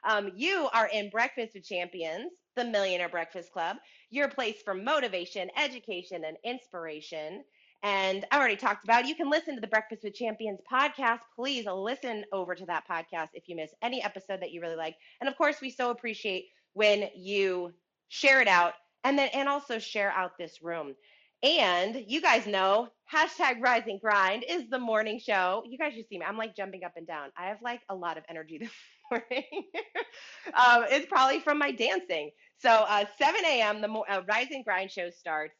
[0.07, 3.79] Um, you are in Breakfast with Champions, the Millionaire Breakfast Club,
[4.11, 7.45] your place for motivation, education, and inspiration.
[7.83, 9.09] And I already talked about it.
[9.09, 11.21] You can listen to the Breakfast with Champions podcast.
[11.35, 14.97] Please listen over to that podcast if you miss any episode that you really like.
[15.23, 17.73] And of course, we so appreciate when you
[18.09, 20.95] share it out and then and also share out this room.
[21.43, 25.63] And you guys know, hashtag Rise and Grind is the morning show.
[25.67, 26.25] You guys should see me.
[26.27, 27.31] I'm like jumping up and down.
[27.37, 28.71] I have like a lot of energy this
[29.11, 29.45] morning.
[30.55, 32.31] um, it's probably from my dancing.
[32.59, 33.81] So uh, 7 a.m.
[33.81, 35.55] the mo- uh, Rise and Grind show starts.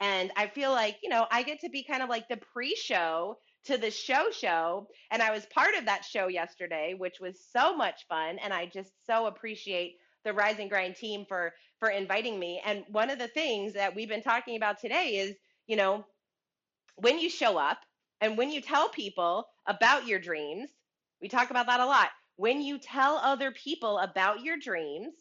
[0.00, 2.74] And I feel like, you know, I get to be kind of like the pre
[2.74, 4.88] show to the show show.
[5.10, 8.38] And I was part of that show yesterday, which was so much fun.
[8.42, 11.54] And I just so appreciate the Rise and Grind team for
[11.84, 12.62] for inviting me.
[12.64, 16.06] And one of the things that we've been talking about today is, you know,
[16.96, 17.78] when you show up
[18.22, 20.70] and when you tell people about your dreams,
[21.20, 22.08] we talk about that a lot.
[22.36, 25.12] When you tell other people about your dreams,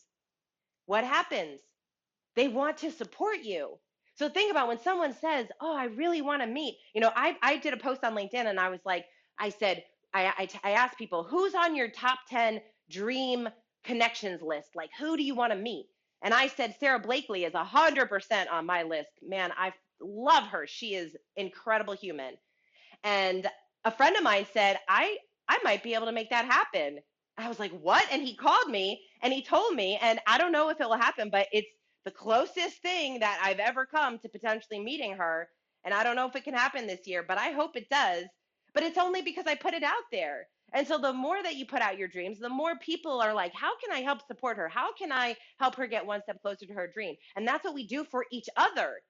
[0.86, 1.60] what happens?
[2.38, 3.78] They want to support you.
[4.16, 7.38] So think about when someone says, "Oh, I really want to meet." You know, I
[7.42, 9.06] I did a post on LinkedIn and I was like,
[9.38, 9.84] I said,
[10.14, 13.50] I I, I asked people, "Who's on your top 10 dream
[13.84, 14.70] connections list.
[14.76, 15.88] Like, who do you want to meet?
[16.24, 19.12] And I said Sara Blakely is 100% on my list.
[19.22, 20.68] Man, I love her.
[20.68, 22.36] She is incredible human.
[23.04, 23.48] And
[23.86, 25.18] a friend of mine said, I
[25.50, 27.00] I might be able to make that happen.
[27.38, 30.54] I was like, "What?" And he called me and he told me, and I don't
[30.54, 31.70] know if it will happen, but it's
[32.06, 35.50] the closest thing that I've ever come to potentially meeting her.
[35.86, 38.26] And I don't know if it can happen this year, but I hope it does.
[38.74, 40.48] But it's only because I put it out there.
[40.74, 43.54] And so the more that you put out your dreams, the more people are like,
[43.54, 44.68] how can I help support her?
[44.68, 47.16] How can I help her get one step closer to her dream?
[47.36, 49.02] And that's what we do for each other.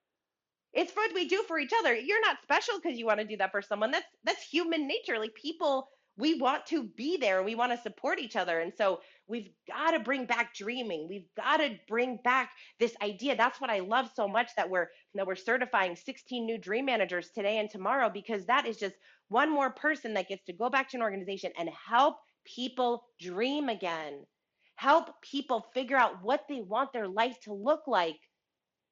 [0.74, 1.96] It's what we do for each other.
[1.96, 3.92] You're not special because you want to do that for someone.
[3.92, 5.20] That's that's human nature.
[5.20, 5.88] Like people,
[6.18, 7.42] we want to be there.
[7.44, 8.60] We want to support each other.
[8.60, 11.08] And so we've got to bring back dreaming.
[11.10, 13.36] We've got to bring back this idea.
[13.36, 17.32] That's what I love so much that we're that we're certifying 16 new dream managers
[17.34, 18.96] today and tomorrow because that is just
[19.30, 23.70] one more person that gets to go back to an organization and help people dream
[23.70, 24.26] again,
[24.76, 28.20] help people figure out what they want their life to look like.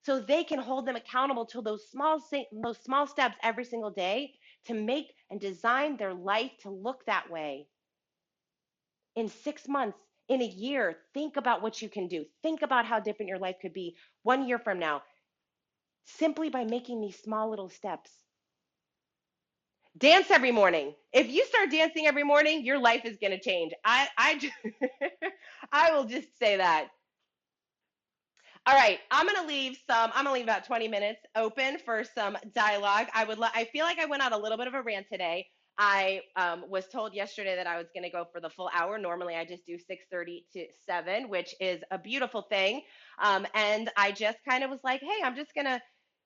[0.03, 2.19] so they can hold them accountable to those small
[2.63, 4.33] those small steps every single day
[4.65, 7.67] to make and design their life to look that way.
[9.15, 9.97] In 6 months,
[10.27, 12.25] in a year, think about what you can do.
[12.41, 15.03] Think about how different your life could be 1 year from now
[16.05, 18.19] simply by making these small little steps.
[19.97, 20.95] Dance every morning.
[21.11, 23.73] If you start dancing every morning, your life is going to change.
[23.83, 24.51] I I
[25.71, 26.87] I will just say that.
[28.67, 30.11] All right, I'm gonna leave some.
[30.13, 33.07] I'm gonna leave about 20 minutes open for some dialogue.
[33.13, 33.39] I would.
[33.41, 35.47] I feel like I went on a little bit of a rant today.
[35.79, 38.99] I um, was told yesterday that I was going to go for the full hour.
[38.99, 42.83] Normally, I just do 6:30 to 7, which is a beautiful thing.
[43.19, 45.81] Um, and I just kind of was like, "Hey, I'm just gonna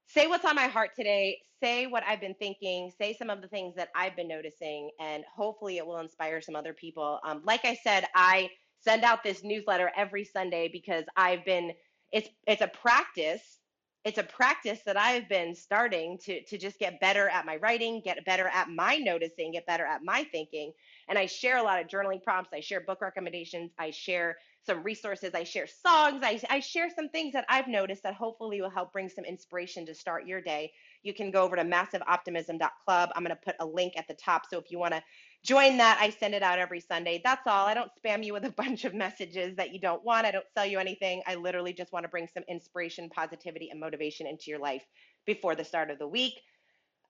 [0.07, 1.39] say what's on my heart today.
[1.63, 2.91] Say what I've been thinking.
[2.97, 6.55] Say some of the things that I've been noticing, and hopefully, it will inspire some
[6.57, 11.45] other people." Um, like I said, I send out this newsletter every Sunday because I've
[11.45, 11.71] been
[12.11, 13.59] it's it's a practice
[14.05, 18.01] it's a practice that I've been starting to to just get better at my writing,
[18.05, 20.71] get better at my noticing, get better at my thinking.
[21.09, 24.83] And I share a lot of journaling prompts, I share book recommendations, I share some
[24.83, 28.69] resources, I share songs, I, I share some things that I've noticed that hopefully will
[28.69, 30.71] help bring some inspiration to start your day.
[31.01, 33.09] You can go over to massiveoptimism.club.
[33.15, 34.43] I'm going to put a link at the top.
[34.47, 35.03] So if you want to
[35.45, 35.99] join that.
[36.01, 37.21] I send it out every Sunday.
[37.23, 37.67] That's all.
[37.67, 40.27] I don't spam you with a bunch of messages that you don't want.
[40.27, 41.23] I don't sell you anything.
[41.27, 44.83] I literally just want to bring some inspiration, positivity, and motivation into your life
[45.27, 46.35] before the start of the week.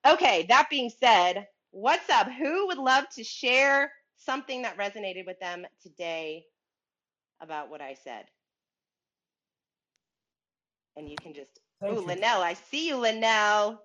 [0.08, 2.30] Okay, that being said, what's up?
[2.32, 6.46] Who would love to share something that resonated with them today
[7.42, 8.26] about what I said?
[10.98, 13.82] And you can just, oh, Linnell, I see you, Linnell.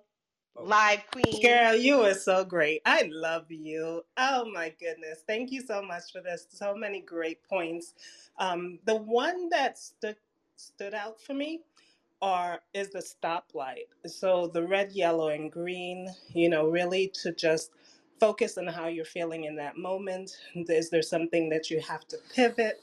[0.55, 1.41] Live queen.
[1.41, 2.81] Girl, you are so great.
[2.85, 4.03] I love you.
[4.17, 5.23] Oh my goodness.
[5.27, 6.47] Thank you so much for this.
[6.51, 7.95] So many great points.
[8.39, 10.17] Um, the one that stood
[10.57, 11.61] stood out for me
[12.21, 13.87] are is the stoplight.
[14.07, 17.71] So the red, yellow, and green, you know, really to just
[18.19, 20.37] focus on how you're feeling in that moment.
[20.55, 22.81] Is there something that you have to pivot?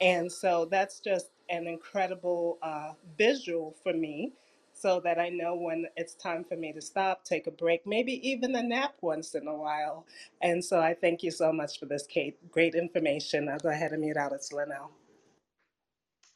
[0.00, 4.32] And so that's just an incredible uh, visual for me
[4.78, 8.28] so that I know when it's time for me to stop, take a break, maybe
[8.28, 10.06] even a nap once in a while.
[10.40, 12.36] And so I thank you so much for this, Kate.
[12.50, 13.48] Great information.
[13.48, 14.32] I'll go ahead and mute out.
[14.32, 14.92] It's Linnell.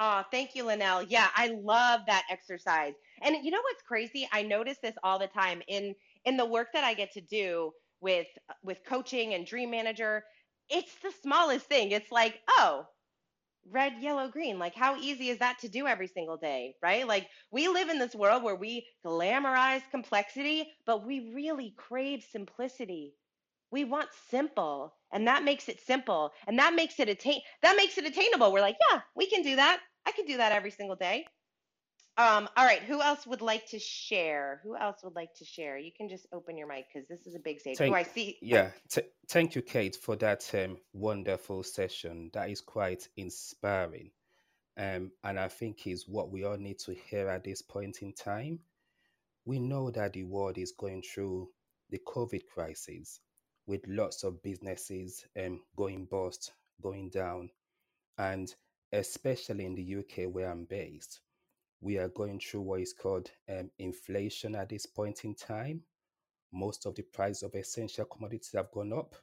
[0.00, 1.04] Oh, thank you, Linnell.
[1.04, 2.94] Yeah, I love that exercise.
[3.20, 4.28] And you know what's crazy?
[4.32, 7.72] I notice this all the time in in the work that I get to do
[8.00, 8.26] with
[8.64, 10.24] with coaching and Dream Manager.
[10.68, 11.92] It's the smallest thing.
[11.92, 12.86] It's like, oh,
[13.70, 14.58] red, yellow, green.
[14.58, 17.06] Like, how easy is that to do every single day, right?
[17.06, 23.14] Like, we live in this world where we glamorize complexity, but we really crave simplicity.
[23.70, 27.40] We want simple, and that makes it simple, and that makes it attain.
[27.62, 28.52] That makes it attainable.
[28.52, 29.80] We're like, yeah, we can do that.
[30.06, 31.26] I can do that every single day.
[32.18, 34.60] Um, all right, who else would like to share?
[34.64, 35.78] Who else would like to share?
[35.78, 37.78] You can just open your mic because this is a big stage.
[37.78, 38.36] Thank, oh, I see.
[38.42, 42.30] Yeah, t- thank you, Kate, for that um, wonderful session.
[42.34, 44.10] That is quite inspiring.
[44.76, 48.12] Um, and I think is what we all need to hear at this point in
[48.12, 48.58] time.
[49.46, 51.48] We know that the world is going through
[51.88, 53.20] the COVID crisis
[53.66, 56.52] with lots of businesses um, going bust,
[56.82, 57.48] going down,
[58.18, 58.54] and
[58.92, 61.20] especially in the UK where I'm based
[61.82, 65.82] we are going through what is called um, inflation at this point in time.
[66.52, 69.16] Most of the price of essential commodities have gone up.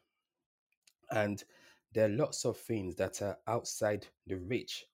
[1.12, 1.42] And
[1.94, 4.86] there are lots of things that are outside the reach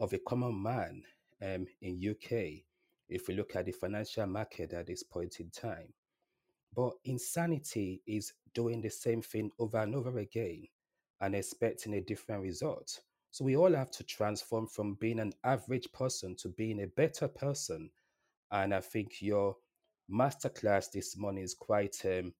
[0.00, 1.02] of a common man
[1.42, 2.64] um, in UK
[3.10, 5.92] if we look at the financial market at this point in time.
[6.74, 10.68] But insanity is doing the same thing over and over again
[11.20, 13.00] and expecting a different result.
[13.30, 17.28] So we all have to transform from being an average person to being a better
[17.28, 17.90] person.
[18.50, 19.56] And I think your
[20.10, 22.32] masterclass this morning is quite um,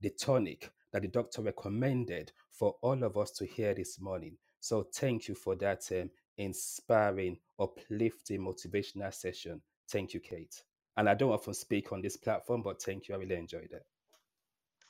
[0.00, 4.36] the tonic that the doctor recommended for all of us to hear this morning.
[4.60, 9.60] So thank you for that um, inspiring, uplifting, motivational session.
[9.90, 10.62] Thank you, Kate.
[10.96, 13.14] And I don't often speak on this platform, but thank you.
[13.14, 13.84] I really enjoyed it.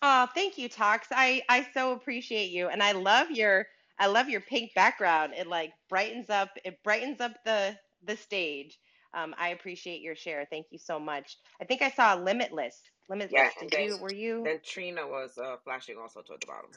[0.03, 1.09] Oh, thank you, Tox.
[1.11, 2.69] I, I so appreciate you.
[2.69, 3.67] And I love your
[4.01, 5.35] I love your pink background.
[5.37, 6.49] It like brightens up.
[6.65, 8.79] It brightens up the the stage.
[9.13, 10.47] Um, I appreciate your share.
[10.51, 11.37] Thank you so much.
[11.61, 12.81] I think I saw Limitless.
[13.09, 13.33] Limitless.
[13.33, 13.99] Yeah, Did then, you?
[13.99, 14.43] Were you?
[14.45, 16.71] Then Trina was uh, flashing also toward the bottom.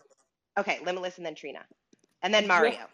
[0.60, 1.64] Okay, Limitless, and then Trina,
[2.24, 2.72] and then Mario.
[2.74, 2.88] Yes,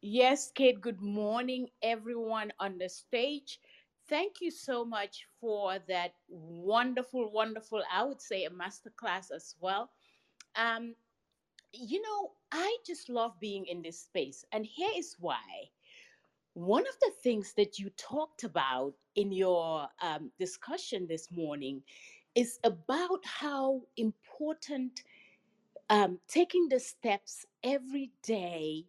[0.00, 0.80] yes, Kate.
[0.80, 3.60] Good morning, everyone on the stage.
[4.08, 7.82] Thank you so much for that wonderful, wonderful.
[7.92, 9.90] I would say a masterclass as well.
[10.54, 10.94] Um,
[11.78, 14.44] you know, I just love being in this space.
[14.52, 15.64] And here is why.
[16.54, 21.82] one of the things that you talked about in your um, discussion this morning
[22.34, 25.02] is about how important
[25.90, 28.84] um, taking the steps every day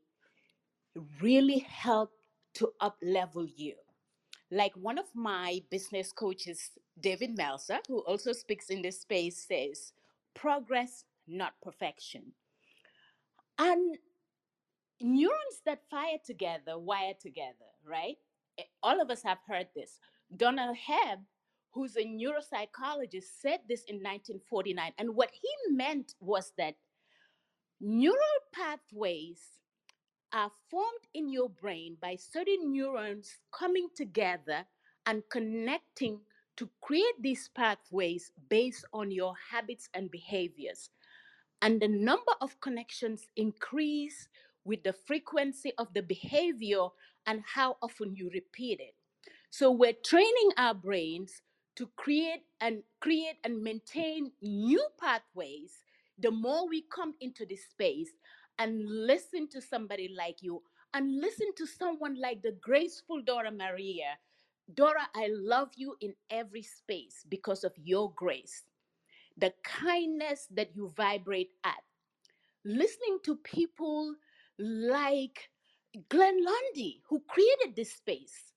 [1.21, 2.11] really help
[2.55, 3.75] to up level you.
[4.51, 9.93] Like one of my business coaches, David Melser, who also speaks in this space, says,
[10.35, 12.33] progress, not perfection.
[13.59, 13.97] And
[15.01, 18.17] neurons that fire together wire together, right?
[18.57, 19.99] Eh, All of us have heard this.
[20.35, 21.21] Donald Hebb,
[21.71, 24.93] who's a neuropsychologist, said this in 1949.
[24.97, 26.75] And what he meant was that
[27.79, 28.17] neural
[28.53, 29.41] pathways
[30.33, 34.65] are formed in your brain by certain neurons coming together
[35.05, 36.19] and connecting
[36.57, 40.89] to create these pathways based on your habits and behaviors
[41.61, 44.27] and the number of connections increase
[44.65, 46.87] with the frequency of the behavior
[47.25, 48.95] and how often you repeat it
[49.49, 51.41] so we're training our brains
[51.75, 55.83] to create and create and maintain new pathways
[56.19, 58.09] the more we come into this space
[58.59, 60.61] and listen to somebody like you
[60.93, 64.17] and listen to someone like the graceful Dora Maria.
[64.73, 68.63] Dora, I love you in every space because of your grace,
[69.37, 71.83] the kindness that you vibrate at.
[72.65, 74.15] Listening to people
[74.59, 75.49] like
[76.09, 78.53] Glenn Lundy, who created this space.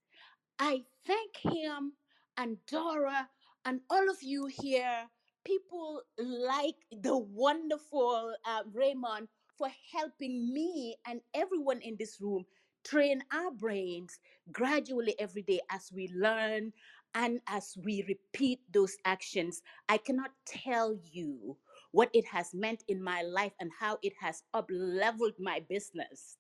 [0.58, 1.92] I thank him
[2.36, 3.28] and Dora
[3.64, 5.08] and all of you here,
[5.44, 9.28] people like the wonderful uh, Raymond,
[9.58, 12.46] for helping me and everyone in this room
[12.84, 14.18] train our brains
[14.52, 16.72] gradually every day as we learn
[17.14, 19.62] and as we repeat those actions.
[19.88, 21.56] I cannot tell you
[21.92, 26.36] what it has meant in my life and how it has up leveled my business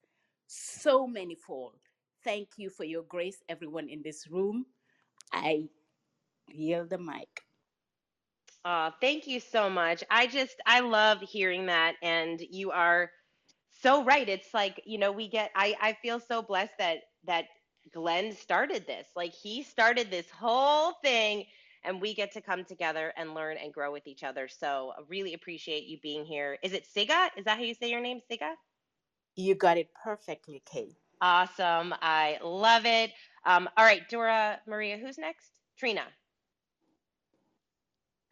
[0.46, 1.78] so manyfold.
[2.24, 4.66] Thank you for your grace, everyone in this room.
[5.32, 5.68] I
[6.52, 7.42] yield the mic.
[8.64, 10.04] Uh, thank you so much.
[10.10, 11.96] I just, I love hearing that.
[12.02, 13.10] And you are
[13.82, 14.28] so right.
[14.28, 17.46] It's like, you know, we get, I, I feel so blessed that, that
[17.92, 19.08] Glenn started this.
[19.16, 21.46] Like he started this whole thing
[21.84, 24.48] and we get to come together and learn and grow with each other.
[24.48, 26.58] So I really appreciate you being here.
[26.62, 27.28] Is it Siga?
[27.36, 28.52] Is that how you say your name, Siga?
[29.36, 30.96] You got it perfectly, Kate.
[31.20, 31.94] Awesome.
[32.02, 33.12] I love it.
[33.44, 35.50] Um, all right, Dora Maria, who's next?
[35.78, 36.04] Trina.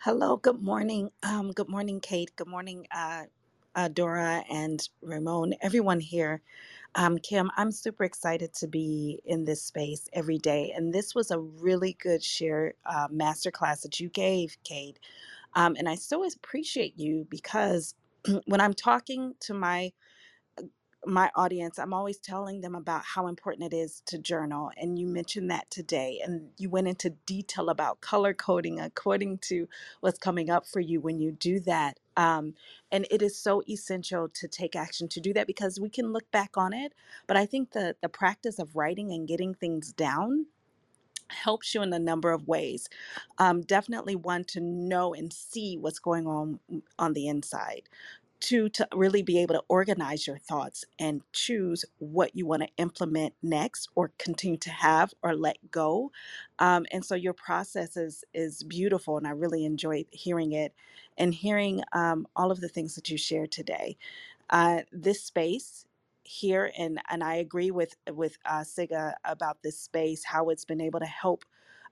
[0.01, 1.11] Hello, good morning.
[1.23, 2.31] Um, good morning, Kate.
[2.37, 3.25] Good morning, uh,
[3.79, 6.43] uh, Dora and Ramon, everyone here.
[6.97, 10.75] Um, Kim, I'm super excited to be in this space every day.
[10.77, 15.01] And this was a really good share uh, masterclass that you gave, Kate.
[15.55, 17.95] Um, and I so appreciate you because
[18.47, 19.91] when I'm talking to my
[21.07, 24.71] my audience, I'm always telling them about how important it is to journal.
[24.77, 26.21] And you mentioned that today.
[26.25, 29.69] And you went into detail about color coding according to
[30.01, 31.99] what's coming up for you when you do that.
[32.19, 32.55] Um,
[32.93, 36.31] and it is so essential to take action to do that because we can look
[36.33, 36.93] back on it.
[37.29, 40.47] But I think the, the practice of writing and getting things down
[41.31, 42.89] helps you in a number of ways.
[43.39, 47.83] Um, definitely one to know and see what's going on mm, on the inside.
[48.41, 52.69] Two, to really be able to organize your thoughts and choose what you want to
[52.79, 56.13] implement next or continue to have or let go.
[56.61, 60.75] Um, and so your process is, is beautiful, and I really enjoyed hearing it
[61.19, 63.97] and hearing um, all of the things that you shared today.
[64.51, 65.87] Uh, this space
[66.25, 70.81] here, and, and I agree with, with uh, Siga about this space, how it's been
[70.83, 71.45] able to help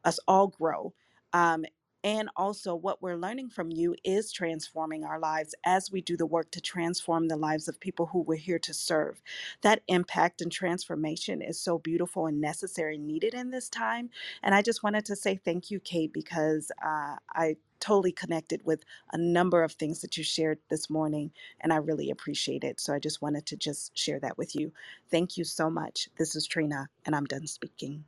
[0.04, 0.94] us all grow.
[1.32, 1.64] Um,
[2.06, 6.26] and also, what we're learning from you is transforming our lives as we do the
[6.26, 9.22] work to transform the lives of people who we're here to serve.
[9.62, 14.10] That impact and transformation is so beautiful and necessary, needed in this time.
[14.42, 18.84] And I just wanted to say thank you, Kate, because uh, I totally connected with
[19.12, 22.80] a number of things that you shared this morning, and I really appreciate it.
[22.80, 24.72] So I just wanted to just share that with you.
[25.12, 26.08] Thank you so much.
[26.18, 28.06] This is Trina, and I'm done speaking.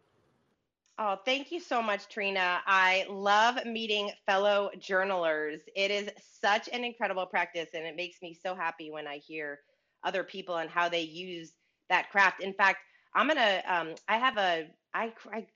[0.98, 2.60] Oh, thank you so much, Trina.
[2.66, 5.60] I love meeting fellow journalers.
[5.76, 9.60] It is such an incredible practice, and it makes me so happy when I hear
[10.04, 11.52] other people and how they use
[11.88, 12.42] that craft.
[12.42, 12.78] In fact,
[13.14, 13.62] I'm gonna.
[13.68, 14.68] Um, I have a.
[14.94, 15.46] I I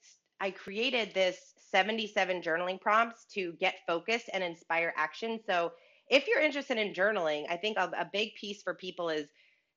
[0.40, 1.38] I created this
[1.70, 5.40] 77 journaling prompts to get focused and inspire action.
[5.47, 5.72] So
[6.09, 9.28] if you're interested in journaling, I think a, a big piece for people is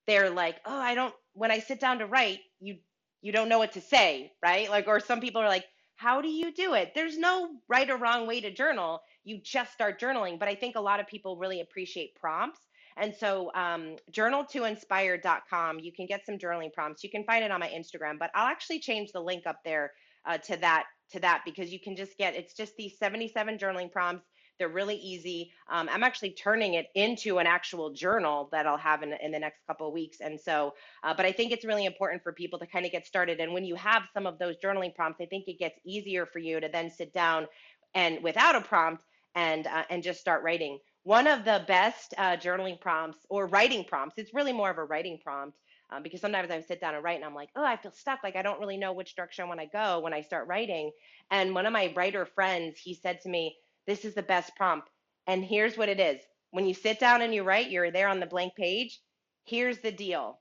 [0.08, 1.14] they're like, oh, I don't.
[1.34, 2.78] When I sit down to write, you
[3.26, 4.70] you don't know what to say, right?
[4.70, 5.66] Like, or some people are like,
[5.96, 6.92] how do you do it?
[6.94, 9.02] There's no right or wrong way to journal.
[9.24, 10.38] You just start journaling.
[10.38, 12.60] But I think a lot of people really appreciate prompts.
[12.98, 17.04] And so, um, journal2inspire.com, you can get some journaling prompts.
[17.04, 19.92] You can find it on my Instagram, but I'll actually change the link up there
[20.28, 23.92] uh, to that to that because you can just get it's just these 77 journaling
[23.92, 24.28] prompts.
[24.58, 25.52] They're really easy.
[25.70, 29.40] Um, I'm actually turning it into an actual journal that I'll have in, in the
[29.40, 30.22] next couple of weeks.
[30.22, 33.06] And so, uh, but I think it's really important for people to kind of get
[33.06, 33.40] started.
[33.40, 36.40] And when you have some of those journaling prompts, I think it gets easier for
[36.40, 37.48] you to then sit down
[37.94, 39.04] and without a prompt
[39.36, 40.80] and uh, and just start writing.
[41.04, 44.84] One of the best uh, journaling prompts or writing prompts, it's really more of a
[44.84, 45.58] writing prompt
[45.92, 48.24] um, because sometimes I sit down and write and I'm like, oh, I feel stuck.
[48.24, 50.92] Like I don't really know which direction I want to go when I start writing.
[51.30, 53.56] And one of my writer friends, he said to me,
[53.88, 54.90] this is the best prompt.
[55.28, 56.22] And here's what it is.
[56.52, 59.00] When you sit down and you write, you're there on the blank page.
[59.46, 60.40] Here's the deal.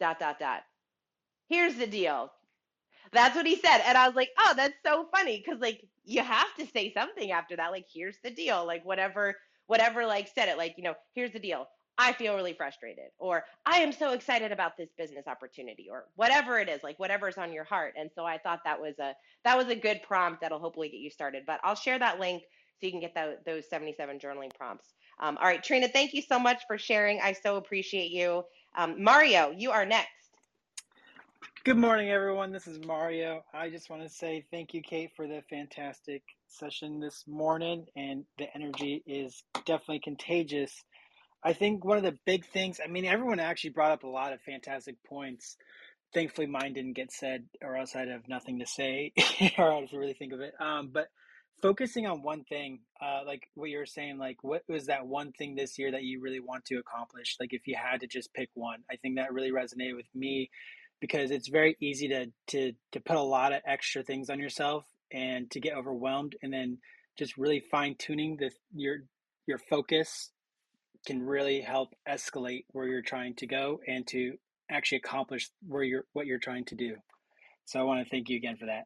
[0.00, 0.62] Dot, dot, dot.
[1.48, 2.30] Here's the deal.
[3.12, 3.80] That's what he said.
[3.86, 5.42] And I was like, oh, that's so funny.
[5.42, 7.72] Cause like you have to say something after that.
[7.72, 8.66] Like, here's the deal.
[8.66, 9.34] Like whatever,
[9.66, 10.58] whatever like said it.
[10.58, 11.66] Like, you know, here's the deal.
[11.98, 16.60] I feel really frustrated, or I am so excited about this business opportunity, or whatever
[16.60, 17.94] it is, like whatever's on your heart.
[17.98, 19.14] And so I thought that was a
[19.44, 21.42] that was a good prompt that'll hopefully get you started.
[21.44, 22.44] But I'll share that link
[22.80, 24.94] so you can get the, those 77 journaling prompts.
[25.20, 27.20] Um, all right, Trina, thank you so much for sharing.
[27.20, 28.44] I so appreciate you.
[28.76, 30.08] Um, Mario, you are next.
[31.64, 32.52] Good morning, everyone.
[32.52, 33.42] This is Mario.
[33.52, 38.24] I just want to say thank you, Kate, for the fantastic session this morning, and
[38.38, 40.72] the energy is definitely contagious.
[41.42, 44.32] I think one of the big things, I mean, everyone actually brought up a lot
[44.32, 45.56] of fantastic points.
[46.14, 49.12] Thankfully, mine didn't get said, or else I'd have nothing to say,
[49.58, 50.54] or I'd really think of it.
[50.60, 51.08] Um, but
[51.62, 55.32] focusing on one thing, uh, like what you were saying, like what was that one
[55.32, 57.36] thing this year that you really want to accomplish?
[57.40, 60.50] Like if you had to just pick one, I think that really resonated with me
[61.00, 64.84] because it's very easy to to to put a lot of extra things on yourself
[65.12, 66.78] and to get overwhelmed, and then
[67.18, 68.98] just really fine tuning the your
[69.46, 70.30] your focus
[71.06, 74.34] can really help escalate where you're trying to go and to
[74.70, 76.96] actually accomplish where you're what you're trying to do.
[77.64, 78.84] So I want to thank you again for that.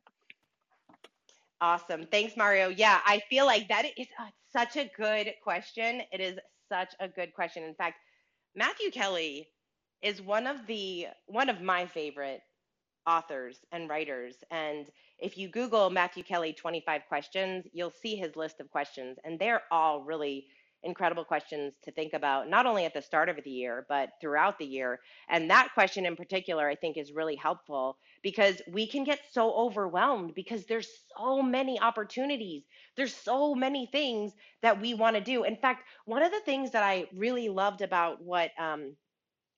[1.63, 2.07] Awesome.
[2.11, 2.71] Thanks, Mario.
[2.71, 6.03] Yeah, I feel like that is uh, such a good question.
[6.13, 6.39] It is
[6.69, 7.63] such a good question.
[7.63, 7.99] In fact,
[8.57, 9.49] Matthew Kelly
[10.03, 12.43] is one of the one of my favorite
[13.07, 14.37] authors and writers.
[14.51, 14.89] And
[15.21, 19.63] if you Google Matthew Kelly 25 questions, you'll see his list of questions, and they're
[19.71, 20.47] all really
[20.85, 24.59] incredible questions to think about, not only at the start of the year, but throughout
[24.59, 25.01] the year.
[25.29, 29.53] And that question in particular, I think, is really helpful because we can get so
[29.53, 32.65] overwhelmed because there's so many opportunities.
[32.97, 35.45] There's so many things that we want to do.
[35.45, 38.97] In fact, one of the things that I really loved about what um,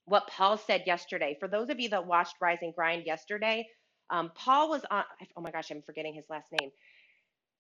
[0.07, 3.67] what Paul said yesterday, for those of you that watched Rise and Grind yesterday,
[4.11, 5.05] um, Paul was on.
[5.37, 6.71] Oh my gosh, I'm forgetting his last name.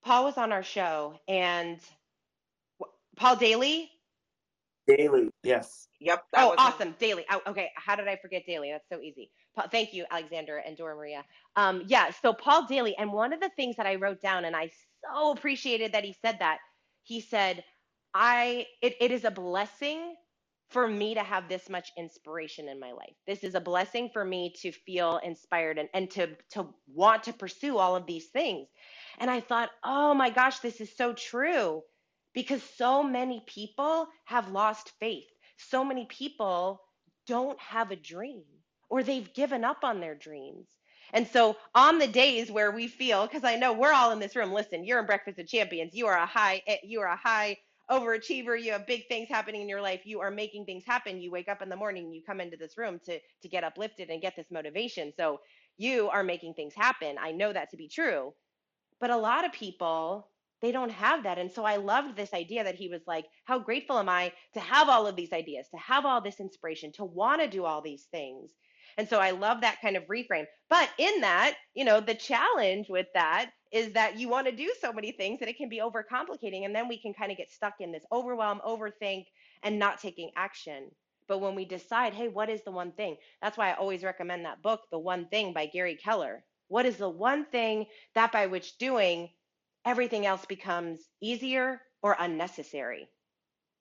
[0.05, 1.81] Paul was on our show, and
[3.17, 3.91] Paul Daly.
[4.87, 5.89] Daly, yes.
[6.01, 6.25] Yep.
[6.37, 6.97] Oh, awesome, him.
[6.99, 7.25] Daly.
[7.31, 8.71] Oh, okay, how did I forget Daly?
[8.71, 9.31] That's so easy.
[9.57, 11.25] Paul, thank you, Alexander and Dora Maria.
[11.57, 14.55] Um, yeah, so Paul Daly, and one of the things that I wrote down, and
[14.55, 14.71] I
[15.11, 16.59] so appreciated that he said that.
[17.03, 17.65] He said,
[18.13, 20.17] "I it, it is a blessing
[20.71, 23.15] for me to have this much inspiration in my life.
[23.27, 27.33] This is a blessing for me to feel inspired and, and to to want to
[27.33, 28.69] pursue all of these things."
[29.19, 31.83] And I thought, "Oh my gosh, this is so true."
[32.35, 35.25] Because so many people have lost faith.
[35.59, 36.83] So many people
[37.27, 38.45] don't have a dream
[38.91, 40.69] or they've given up on their dreams.
[41.13, 44.37] And so on the days where we feel because I know we're all in this
[44.37, 45.95] room listen, you're in breakfast of champions.
[45.95, 47.59] You are a high eh, you are a high
[47.91, 51.21] overachiever, you have big things happening in your life, you are making things happen.
[51.21, 54.11] You wake up in the morning, you come into this room to to get uplifted
[54.11, 55.13] and get this motivation.
[55.17, 55.41] So
[55.79, 57.17] you are making things happen.
[57.21, 58.35] I know that to be true.
[59.01, 60.29] But a lot of people
[60.63, 61.39] they don't have that.
[61.39, 64.61] And so I loved this idea that he was like, How grateful am I to
[64.61, 67.83] have all of these ideas, to have all this inspiration, to want to do all
[67.83, 68.51] these things.
[68.97, 70.47] And so I love that kind of reframe.
[70.71, 74.73] But in that, you know, the challenge with that is that you want to do
[74.81, 76.65] so many things that it can be overcomplicating.
[76.65, 79.27] And then we can kind of get stuck in this overwhelm, overthink,
[79.63, 80.91] and not taking action.
[81.27, 83.17] But when we decide, hey, what is the one thing?
[83.43, 86.45] That's why I always recommend that book, The One Thing by Gary Keller.
[86.69, 89.31] What is the one thing that by which doing
[89.85, 93.09] everything else becomes easier or unnecessary?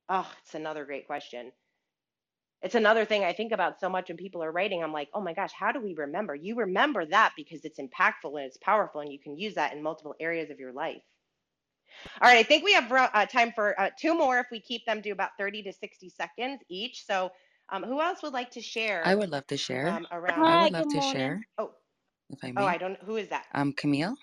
[0.10, 1.52] Oh, it's another great question.
[2.62, 4.84] It's another thing I think about so much when people are writing.
[4.84, 6.36] I'm like, oh my gosh, how do we remember?
[6.36, 9.84] You remember that because it's impactful and it's powerful, and you can use that in
[9.84, 11.02] multiple areas of your life.
[12.22, 14.86] All right, I think we have uh, time for uh, two more if we keep
[14.86, 17.06] them to about 30 to 60 seconds each.
[17.06, 17.32] So,
[17.70, 19.04] um, who else would like to share?
[19.06, 19.90] I would love to share.
[19.90, 20.48] Um, around.
[20.48, 21.02] I would love good to morning.
[21.02, 21.72] share, Oh,
[22.30, 22.68] if I oh, may.
[22.68, 23.02] I don't.
[23.04, 23.46] Who is that?
[23.54, 24.16] Um, Camille.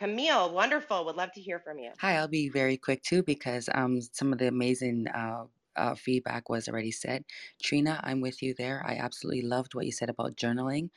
[0.00, 1.04] Camille, wonderful.
[1.04, 1.90] Would love to hear from you.
[1.98, 5.44] Hi, I'll be very quick too because um some of the amazing uh,
[5.76, 7.22] uh, feedback was already said.
[7.62, 8.82] Trina, I'm with you there.
[8.86, 10.88] I absolutely loved what you said about journaling.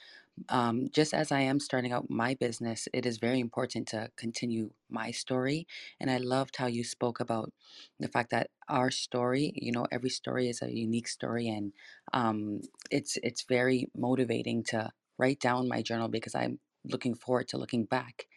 [0.48, 4.72] Um, just as I am starting out my business, it is very important to continue
[4.90, 5.68] my story.
[6.00, 7.52] And I loved how you spoke about
[8.00, 11.74] the fact that our story, you know, every story is a unique story, and
[12.14, 17.58] um, it's it's very motivating to write down my journal because I'm looking forward to
[17.58, 18.28] looking back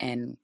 [0.00, 0.36] and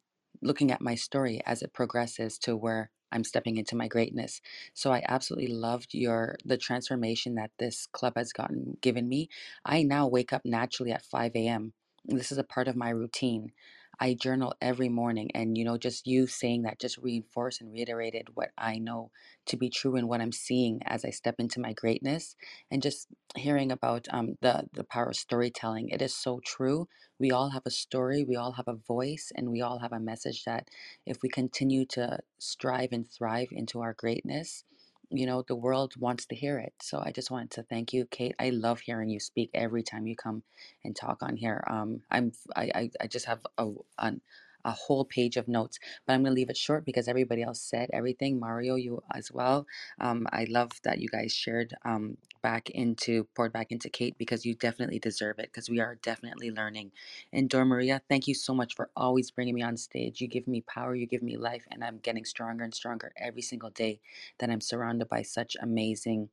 [0.42, 4.40] looking at my story as it progresses to where I'm stepping into my greatness.
[4.74, 9.28] So I absolutely loved your the transformation that this club has gotten given me.
[9.64, 11.72] I now wake up naturally at 5 a.m.
[12.04, 13.52] This is a part of my routine.
[14.00, 18.28] I journal every morning, and you know, just you saying that just reinforced and reiterated
[18.34, 19.10] what I know
[19.46, 22.36] to be true and what I'm seeing as I step into my greatness.
[22.70, 26.88] And just hearing about um, the the power of storytelling, it is so true.
[27.18, 30.00] We all have a story, we all have a voice, and we all have a
[30.00, 30.68] message that
[31.06, 34.64] if we continue to strive and thrive into our greatness,
[35.10, 36.74] you know, the world wants to hear it.
[36.82, 38.36] So I just wanted to thank you, Kate.
[38.40, 40.42] I love hearing you speak every time you come
[40.84, 41.64] and talk on here.
[41.70, 44.22] Um, I'm I, I, I just have a an,
[44.64, 47.90] a whole page of notes, but I'm gonna leave it short because everybody else said
[47.92, 48.40] everything.
[48.40, 49.66] Mario, you as well.
[50.00, 54.46] Um, I love that you guys shared um, back into poured back into Kate because
[54.46, 56.92] you definitely deserve it because we are definitely learning.
[57.32, 60.20] And Dora Maria, thank you so much for always bringing me on stage.
[60.20, 63.42] You give me power, you give me life, and I'm getting stronger and stronger every
[63.42, 64.00] single day
[64.40, 66.30] that I'm surrounded by such amazing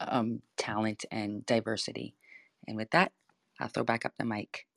[0.00, 2.16] um, talent and diversity.
[2.68, 3.12] And with that,
[3.60, 4.67] I'll throw back up the mic.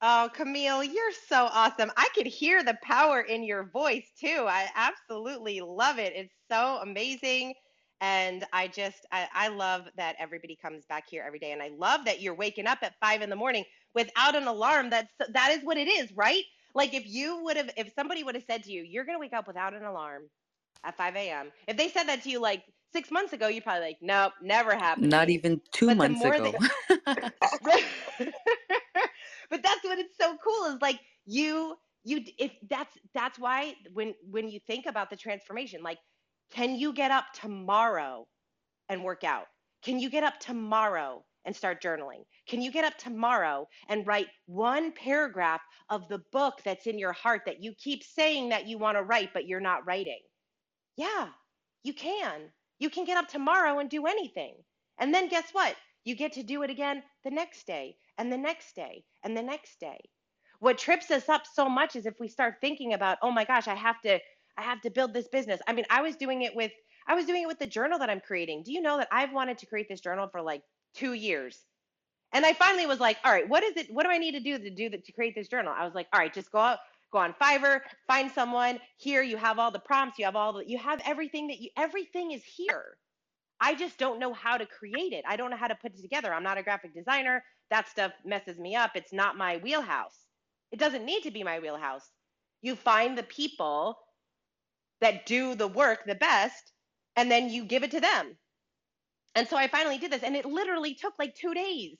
[0.00, 1.90] Oh, Camille, you're so awesome.
[1.96, 4.46] I could hear the power in your voice too.
[4.48, 6.12] I absolutely love it.
[6.14, 7.54] It's so amazing.
[8.00, 11.50] And I just, I, I love that everybody comes back here every day.
[11.50, 14.88] And I love that you're waking up at five in the morning without an alarm.
[14.88, 16.44] That's, that is what it is, right?
[16.76, 19.20] Like if you would have, if somebody would have said to you, you're going to
[19.20, 20.22] wake up without an alarm
[20.84, 21.50] at 5 a.m.
[21.66, 24.76] If they said that to you like six months ago, you'd probably like, nope, never
[24.76, 25.10] happening.
[25.10, 26.54] Not even two But months ago.
[26.54, 27.32] that,
[29.50, 34.14] but that's what it's so cool is like you you if that's that's why when
[34.30, 35.98] when you think about the transformation like
[36.52, 38.26] can you get up tomorrow
[38.88, 39.46] and work out
[39.84, 44.28] can you get up tomorrow and start journaling can you get up tomorrow and write
[44.46, 48.78] one paragraph of the book that's in your heart that you keep saying that you
[48.78, 50.20] want to write but you're not writing
[50.96, 51.28] yeah,
[51.84, 52.52] you can.
[52.78, 54.56] You can get up tomorrow and do anything.
[54.98, 55.76] And then guess what?
[56.08, 59.42] You get to do it again the next day and the next day and the
[59.42, 59.98] next day.
[60.58, 63.68] What trips us up so much is if we start thinking about, "Oh my gosh,
[63.68, 64.18] I have to
[64.56, 66.72] I have to build this business." I mean, I was doing it with
[67.06, 68.62] I was doing it with the journal that I'm creating.
[68.62, 70.62] Do you know that I've wanted to create this journal for like
[70.94, 71.66] 2 years?
[72.32, 73.90] And I finally was like, all right, what is it?
[73.90, 75.74] What do I need to do to do that to create this journal?
[75.76, 76.78] I was like, all right, just go out,
[77.12, 78.80] go on Fiverr, find someone.
[78.96, 81.68] Here you have all the prompts, you have all the you have everything that you
[81.76, 82.96] everything is here.
[83.60, 85.24] I just don't know how to create it.
[85.26, 86.32] I don't know how to put it together.
[86.32, 87.44] I'm not a graphic designer.
[87.70, 88.92] That stuff messes me up.
[88.94, 90.26] It's not my wheelhouse.
[90.72, 92.10] It doesn't need to be my wheelhouse.
[92.62, 93.98] You find the people
[95.00, 96.72] that do the work the best
[97.16, 98.38] and then you give it to them.
[99.34, 101.98] And so I finally did this and it literally took like 2 days.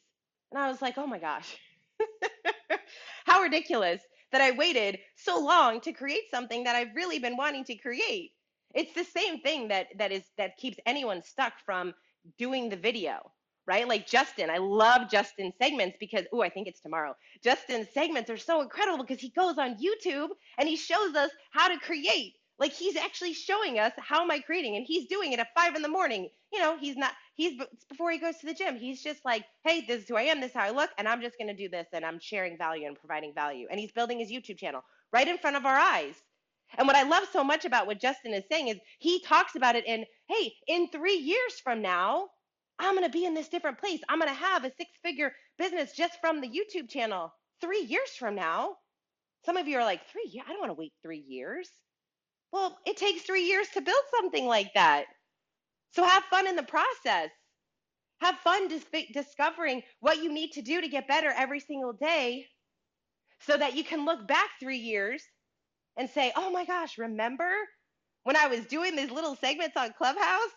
[0.50, 1.56] And I was like, "Oh my gosh."
[3.26, 4.02] How ridiculous
[4.32, 8.32] that I waited so long to create something that I've really been wanting to create.
[8.74, 11.94] It's the same thing that that is that keeps anyone stuck from
[12.38, 13.32] doing the video,
[13.66, 13.88] right?
[13.88, 17.14] Like Justin, I love Justin's segments because oh, I think it's tomorrow.
[17.42, 21.68] Justin's segments are so incredible because he goes on YouTube and he shows us how
[21.68, 22.34] to create.
[22.58, 25.76] Like he's actually showing us how am I creating, and he's doing it at five
[25.76, 26.28] in the morning.
[26.52, 27.12] You know, he's not.
[27.34, 28.76] He's before he goes to the gym.
[28.76, 30.40] He's just like, hey, this is who I am.
[30.40, 32.86] This is how I look, and I'm just gonna do this, and I'm sharing value
[32.86, 33.68] and providing value.
[33.70, 36.14] And he's building his YouTube channel right in front of our eyes.
[36.76, 39.76] And what I love so much about what Justin is saying is he talks about
[39.76, 42.28] it in, hey, in three years from now,
[42.78, 44.00] I'm gonna be in this different place.
[44.08, 47.32] I'm gonna have a six-figure business just from the YouTube channel.
[47.60, 48.76] Three years from now,
[49.44, 50.44] some of you are like, three years?
[50.46, 51.68] I don't want to wait three years.
[52.52, 55.06] Well, it takes three years to build something like that.
[55.92, 57.30] So have fun in the process.
[58.20, 62.46] Have fun dis- discovering what you need to do to get better every single day
[63.40, 65.22] so that you can look back three years
[65.98, 67.50] and say, oh my gosh, remember
[68.24, 70.54] when I was doing these little segments on Clubhouse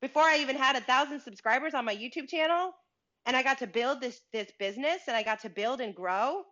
[0.00, 2.72] before I even had a thousand subscribers on my YouTube channel
[3.26, 6.42] and I got to build this, this business and I got to build and grow?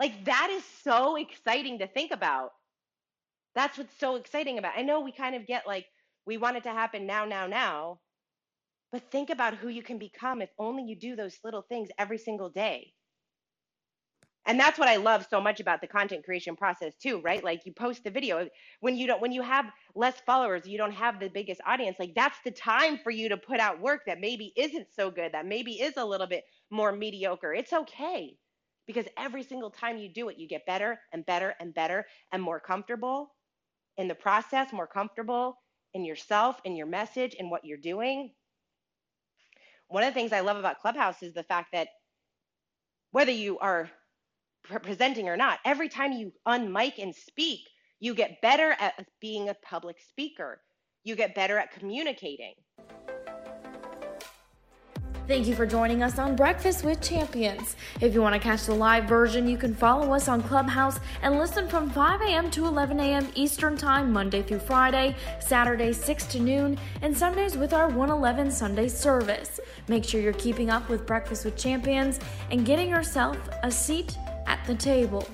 [0.00, 2.50] Like that is so exciting to think about.
[3.54, 4.74] That's what's so exciting about.
[4.76, 5.86] I know we kind of get like
[6.26, 8.00] we want it to happen now, now, now,
[8.92, 12.18] but think about who you can become if only you do those little things every
[12.18, 12.92] single day.
[14.46, 17.42] And that's what i love so much about the content creation process too right?
[17.42, 18.48] Like you post the video
[18.80, 22.12] when you don't when you have less followers you don't have the biggest audience like
[22.14, 25.46] that's the time for you to put out work that maybe isn't so good that
[25.46, 27.54] maybe is a little bit more mediocre.
[27.54, 28.36] It's okay
[28.86, 32.42] because every single time you do it you get better and better and better and
[32.42, 33.34] more comfortable
[33.96, 35.56] in the process more comfortable
[35.94, 38.32] in yourself in your message in what you're doing.
[39.88, 41.88] One of the things i love about clubhouse is the fact that
[43.12, 43.90] whether you are
[44.64, 45.58] presenting or not.
[45.64, 47.60] Every time you unmic and speak,
[48.00, 50.60] you get better at being a public speaker.
[51.04, 52.54] You get better at communicating.
[55.26, 57.76] Thank you for joining us on Breakfast with Champions.
[58.02, 61.38] If you want to catch the live version, you can follow us on Clubhouse and
[61.38, 62.50] listen from 5 a.m.
[62.50, 63.28] to 11 a.m.
[63.34, 68.86] Eastern Time, Monday through Friday, Saturday 6 to noon, and Sundays with our 111 Sunday
[68.86, 69.60] service.
[69.88, 74.64] Make sure you're keeping up with Breakfast with Champions and getting yourself a seat at
[74.66, 75.26] the table.